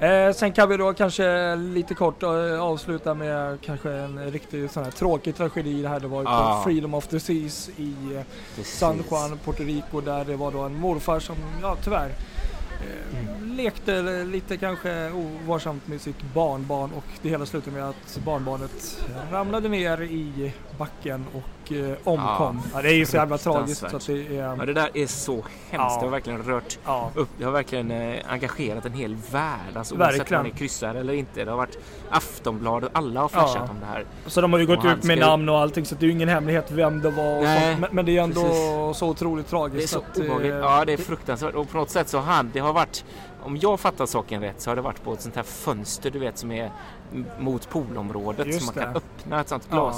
Eh, 0.00 0.32
sen 0.32 0.52
kan 0.52 0.68
vi 0.68 0.76
då 0.76 0.94
kanske 0.94 1.56
lite 1.56 1.94
kort 1.94 2.22
eh, 2.22 2.60
avsluta 2.62 3.14
med 3.14 3.60
kanske 3.60 3.90
en 3.92 4.30
riktigt 4.30 4.70
sån 4.72 4.84
här 4.84 4.90
tråkig 4.90 5.36
tragedi. 5.36 5.82
Det 5.82 5.88
här 5.88 6.00
det 6.00 6.06
var 6.08 6.18
ju 6.20 6.24
på 6.24 6.30
Ja. 6.30 6.60
Freedom 6.64 6.94
of 6.94 7.06
the 7.06 7.20
Seas 7.20 7.70
i 7.76 7.94
eh, 8.16 8.22
Precis. 8.56 8.78
San 8.78 9.02
Juan, 9.10 9.38
Puerto 9.44 9.62
Rico 9.62 10.00
där 10.00 10.24
det 10.24 10.36
var 10.36 10.50
då 10.52 10.58
en 10.60 10.74
morfar 10.80 11.20
som, 11.20 11.36
ja 11.62 11.76
tyvärr, 11.84 12.10
Eh, 12.80 13.46
lekte 13.56 14.24
lite 14.24 14.56
kanske 14.56 15.10
ovarsamt 15.10 15.88
med 15.88 16.00
sitt 16.00 16.22
barnbarn 16.34 16.90
och 16.92 17.04
det 17.22 17.28
hela 17.28 17.46
slutade 17.46 17.76
med 17.76 17.88
att 17.88 18.20
barnbarnet 18.24 19.04
ramlade 19.30 19.68
ner 19.68 20.02
i 20.02 20.52
backen 20.78 21.24
och 21.32 21.57
eh, 21.72 21.96
omkom. 22.04 22.60
Ja, 22.74 22.82
det 22.82 22.88
är 22.88 22.94
ju 22.94 23.06
så 23.06 23.16
jävla 23.16 23.38
tragiskt 23.38 23.80
så 23.90 23.96
att 23.96 24.06
det 24.06 24.12
Ja, 24.12 24.62
är... 24.62 24.66
det 24.66 24.72
där 24.72 24.90
är 24.94 25.06
så 25.06 25.32
hemskt. 25.32 25.46
Ja. 25.72 25.96
Det 26.00 26.06
har 26.06 26.10
verkligen 26.10 26.42
rört 26.42 26.78
Ja, 26.84 27.10
upp. 27.14 27.28
Det 27.38 27.44
har 27.44 27.52
verkligen 27.52 27.90
eh, 27.90 28.16
engagerat 28.28 28.86
en 28.86 28.92
hel 28.92 29.16
värld. 29.30 29.76
Alltså, 29.76 29.94
oavsett 29.94 30.30
om 30.30 30.36
man 30.36 30.46
är 30.46 30.50
kryssare 30.50 31.00
eller 31.00 31.12
inte. 31.12 31.44
Det 31.44 31.50
har 31.50 31.58
varit 31.58 31.78
Aftonbladet. 32.10 32.90
Alla 32.92 33.20
har 33.20 33.28
flashat 33.28 33.62
Ja. 33.66 33.70
om 33.70 33.80
det 33.80 33.86
här. 33.86 34.04
Så 34.26 34.40
de 34.40 34.52
har 34.52 34.60
ju 34.60 34.66
gått 34.66 34.82
han 34.82 34.98
ut 34.98 35.04
med 35.04 35.18
namn 35.18 35.48
och 35.48 35.58
allting 35.58 35.84
så 35.84 35.94
det 35.94 36.04
är 36.04 36.06
ju 36.06 36.12
ingen 36.12 36.28
hemlighet 36.28 36.70
vem 36.70 37.00
det 37.00 37.10
var. 37.10 37.42
Men, 37.42 37.86
men 37.90 38.04
det 38.06 38.18
är 38.18 38.22
ändå 38.22 38.42
precis. 38.42 38.98
så 38.98 39.08
otroligt 39.08 39.48
tragiskt. 39.48 39.92
Det 39.92 39.98
är 39.98 40.26
så 40.26 40.32
att, 40.34 40.42
eh. 40.42 40.46
Ja, 40.48 40.84
det 40.84 40.92
är 40.92 40.96
fruktansvärt. 40.96 41.54
Och 41.54 41.70
på 41.70 41.76
något 41.76 41.90
sätt 41.90 42.08
så 42.08 42.18
har 42.18 42.42
det 42.42 42.58
har 42.60 42.72
varit, 42.72 43.04
om 43.42 43.56
jag 43.56 43.80
fattar 43.80 44.06
saken 44.06 44.40
rätt, 44.40 44.60
så 44.60 44.70
har 44.70 44.76
det 44.76 44.82
varit 44.82 45.04
på 45.04 45.12
ett 45.12 45.20
sånt 45.22 45.36
här 45.36 45.42
fönster, 45.42 46.10
du 46.10 46.18
vet, 46.18 46.38
som 46.38 46.52
är 46.52 46.72
mot 47.38 47.68
poolområdet. 47.70 48.46
Just 48.46 48.60
så 48.60 48.64
man 48.64 48.84
kan 48.84 48.96
öppna 48.96 49.40
ett 49.40 49.48
sånt 49.48 49.68
Ja. 49.70 49.92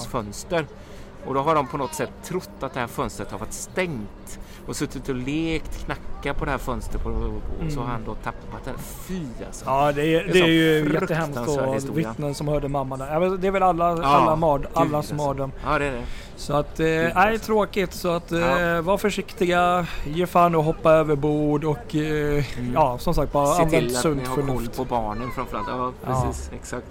Och 1.27 1.35
då 1.35 1.41
har 1.41 1.55
de 1.55 1.67
på 1.67 1.77
något 1.77 1.95
sätt 1.95 2.11
trott 2.25 2.51
att 2.61 2.75
det 2.75 2.81
här 2.81 2.87
fönstret 2.87 3.31
har 3.31 3.39
varit 3.39 3.53
stängt 3.53 4.39
och 4.67 4.77
suttit 4.77 5.09
och 5.09 5.15
lekt, 5.15 5.85
knackat 5.85 6.39
på 6.39 6.45
det 6.45 6.51
här 6.51 6.59
fönstret 6.59 7.07
och, 7.07 7.13
och 7.13 7.73
så 7.73 7.81
har 7.81 7.85
Mm. 7.85 7.91
han 7.91 8.05
då 8.05 8.15
tappat 8.15 8.65
den. 8.65 8.75
Fy 8.79 9.23
alltså. 9.47 9.65
Ja, 9.67 9.93
det 9.93 10.03
är, 10.03 10.25
Det 10.25 10.31
är 10.31 10.33
det 10.33 10.41
är 10.41 10.47
ju 10.47 10.93
jättehemskt 10.93 11.89
och 11.89 11.99
vittnen 11.99 12.35
som 12.35 12.49
hörde 12.49 12.69
mamma 12.69 12.97
där. 12.97 13.13
Ja, 13.23 13.29
Det 13.29 13.47
är 13.47 13.51
väl 13.51 13.63
alla, 13.63 13.89
Ja, 13.97 14.05
alla 14.05 14.37
mard, 14.37 14.61
gud, 14.61 14.71
allas 14.75 14.95
alltså. 14.95 15.15
mardröm. 15.15 15.53
Ja, 15.65 15.79
det 15.79 15.85
är 15.85 15.93
det. 15.93 16.03
Så 16.37 16.53
att, 16.57 16.81
eh, 16.81 16.87
nej 16.87 17.13
alltså. 17.15 17.47
tråkigt. 17.47 17.93
Så 17.95 18.09
att, 18.11 18.33
eh, 18.33 18.39
Ja. 18.41 18.83
var 18.83 18.99
försiktiga, 18.99 19.87
ge 20.07 20.27
fan 20.27 20.55
och 20.55 20.65
hoppa 20.65 20.93
över 20.93 21.17
bord 21.17 21.65
och 21.65 21.95
eh, 21.95 22.45
Mm. 22.59 22.73
ja, 22.75 22.99
som 22.99 23.15
sagt 23.15 23.33
bara 23.33 23.47
Se 23.47 23.63
använd 23.63 23.71
till 23.87 23.97
att 23.97 24.03
sunt 24.03 24.23
ni 24.23 24.29
har 24.29 24.35
koll 24.37 24.47
förnuft. 24.47 24.77
på 24.77 24.85
barnen 24.85 25.31
framförallt. 25.31 25.69
Ja, 25.69 25.93
precis. 26.05 26.51
Exakt. 26.55 26.87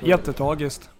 Så- 0.00 0.06
Jättetragiskt. 0.06 0.90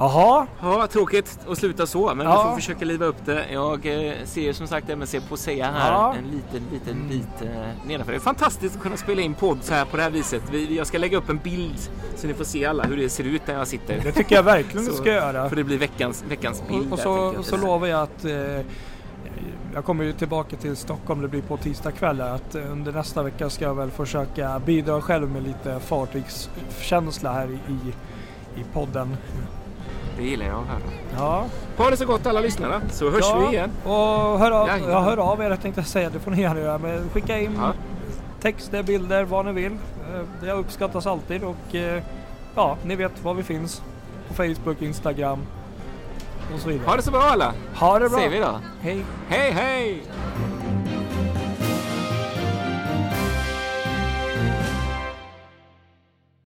Jaha, 0.00 0.46
Ja, 0.62 0.86
tråkigt 0.86 1.38
att 1.48 1.58
sluta 1.58 1.86
så, 1.86 2.14
men 2.14 2.26
Ja. 2.26 2.42
vi 2.42 2.48
får 2.50 2.54
försöka 2.56 2.84
liva 2.84 3.06
upp 3.06 3.24
det. 3.24 3.44
Jag 3.52 4.06
eh, 4.08 4.12
ser 4.24 4.52
som 4.52 4.66
sagt 4.66 4.88
MSC 4.90 5.14
på 5.28 5.36
säga 5.36 5.70
här 5.70 5.92
Ja. 5.92 6.14
en 6.18 6.24
liten, 6.30 6.62
liten 6.72 7.08
bit 7.08 7.42
eh, 7.42 7.86
nedanför. 7.86 8.12
Det 8.12 8.18
är 8.18 8.20
fantastiskt 8.20 8.76
att 8.76 8.82
kunna 8.82 8.96
spela 8.96 9.22
in 9.22 9.34
podd 9.34 9.58
så 9.62 9.74
här 9.74 9.84
på 9.84 9.96
det 9.96 10.02
här 10.02 10.10
viset. 10.10 10.42
Vi, 10.52 10.76
jag 10.76 10.86
ska 10.86 10.98
lägga 10.98 11.18
upp 11.18 11.28
en 11.28 11.38
bild 11.38 11.78
så 12.16 12.26
ni 12.26 12.34
får 12.34 12.44
se 12.44 12.64
alla 12.66 12.82
hur 12.84 12.96
det 12.96 13.08
ser 13.08 13.24
ut 13.24 13.42
när 13.46 13.54
jag 13.54 13.66
sitter. 13.68 14.00
det 14.04 14.12
tycker 14.12 14.34
jag 14.36 14.42
verkligen 14.42 14.86
du 14.86 14.92
ska 14.96 15.12
göra. 15.12 15.48
För 15.48 15.56
det 15.56 15.64
blir 15.64 15.78
veckans, 15.78 16.24
veckans 16.28 16.62
bild. 16.68 16.86
Och, 16.86 16.90
och 16.92 16.96
där, 16.96 17.04
så, 17.04 17.32
jag. 17.36 17.44
så 17.44 17.56
lovar 17.56 17.86
jag 17.86 18.02
att 18.02 18.24
eh, 18.24 18.60
jag 19.74 19.84
kommer 19.84 20.04
ju 20.04 20.12
tillbaka 20.12 20.56
till 20.56 20.76
Stockholm, 20.76 21.20
det 21.22 21.28
blir 21.28 21.42
på 21.42 21.56
tisdag 21.56 21.92
kväll. 21.92 22.20
Att 22.20 22.54
eh, 22.54 22.72
under 22.72 22.92
nästa 22.92 23.22
vecka 23.22 23.50
ska 23.50 23.64
jag 23.64 23.74
väl 23.74 23.90
försöka 23.90 24.58
bidra 24.66 25.00
själv 25.02 25.30
med 25.30 25.42
lite 25.42 25.80
fartygskänsla 25.80 27.32
här 27.32 27.48
i, 27.50 27.90
i 28.60 28.64
podden. 28.72 29.16
Det 30.18 30.24
gillar 30.24 30.46
jag 30.46 30.56
att 30.60 30.66
höra. 30.68 30.80
Ja, 31.16 31.46
Ha 31.76 31.90
det 31.90 31.96
så 31.96 32.06
gott 32.06 32.26
alla 32.26 32.40
lyssnare, 32.40 32.80
så 32.90 33.10
hörs 33.10 33.20
ja, 33.28 33.38
vi 33.38 33.56
igen. 33.56 33.70
Och 33.84 34.38
hör 34.38 34.50
av, 34.50 34.68
jag 34.68 35.00
hör 35.00 35.16
av 35.16 35.40
er 35.42 35.56
tänkte 35.56 35.80
jag 35.80 35.88
säga, 35.88 36.10
det 36.10 36.18
får 36.18 36.30
ni 36.30 36.40
gärna 36.42 36.60
göra. 36.60 36.78
Men 36.78 37.08
skicka 37.08 37.38
in 37.38 37.52
Ja. 37.60 37.72
texter, 38.40 38.82
bilder, 38.82 39.24
vad 39.24 39.46
ni 39.46 39.52
vill. 39.52 39.72
Eh, 39.72 40.20
Det 40.40 40.52
uppskattas 40.52 41.06
alltid 41.06 41.42
och 41.44 41.74
eh, 41.74 42.02
ja, 42.54 42.76
ni 42.84 42.96
vet 42.96 43.24
var 43.24 43.34
vi 43.34 43.42
finns. 43.42 43.82
På 44.28 44.34
Facebook, 44.34 44.82
Instagram 44.82 45.38
och 46.54 46.60
så 46.60 46.68
vidare. 46.68 46.86
Ha 46.88 46.96
det 46.96 47.02
så 47.02 47.10
bra 47.10 47.20
alla, 47.22 47.52
Ha 47.74 47.98
det 47.98 48.08
bra! 48.08 48.18
säger 48.18 48.30
vi 48.30 48.38
då. 48.38 48.60
Hej! 48.80 49.04
Hej 49.28 49.50
hej! 49.50 50.02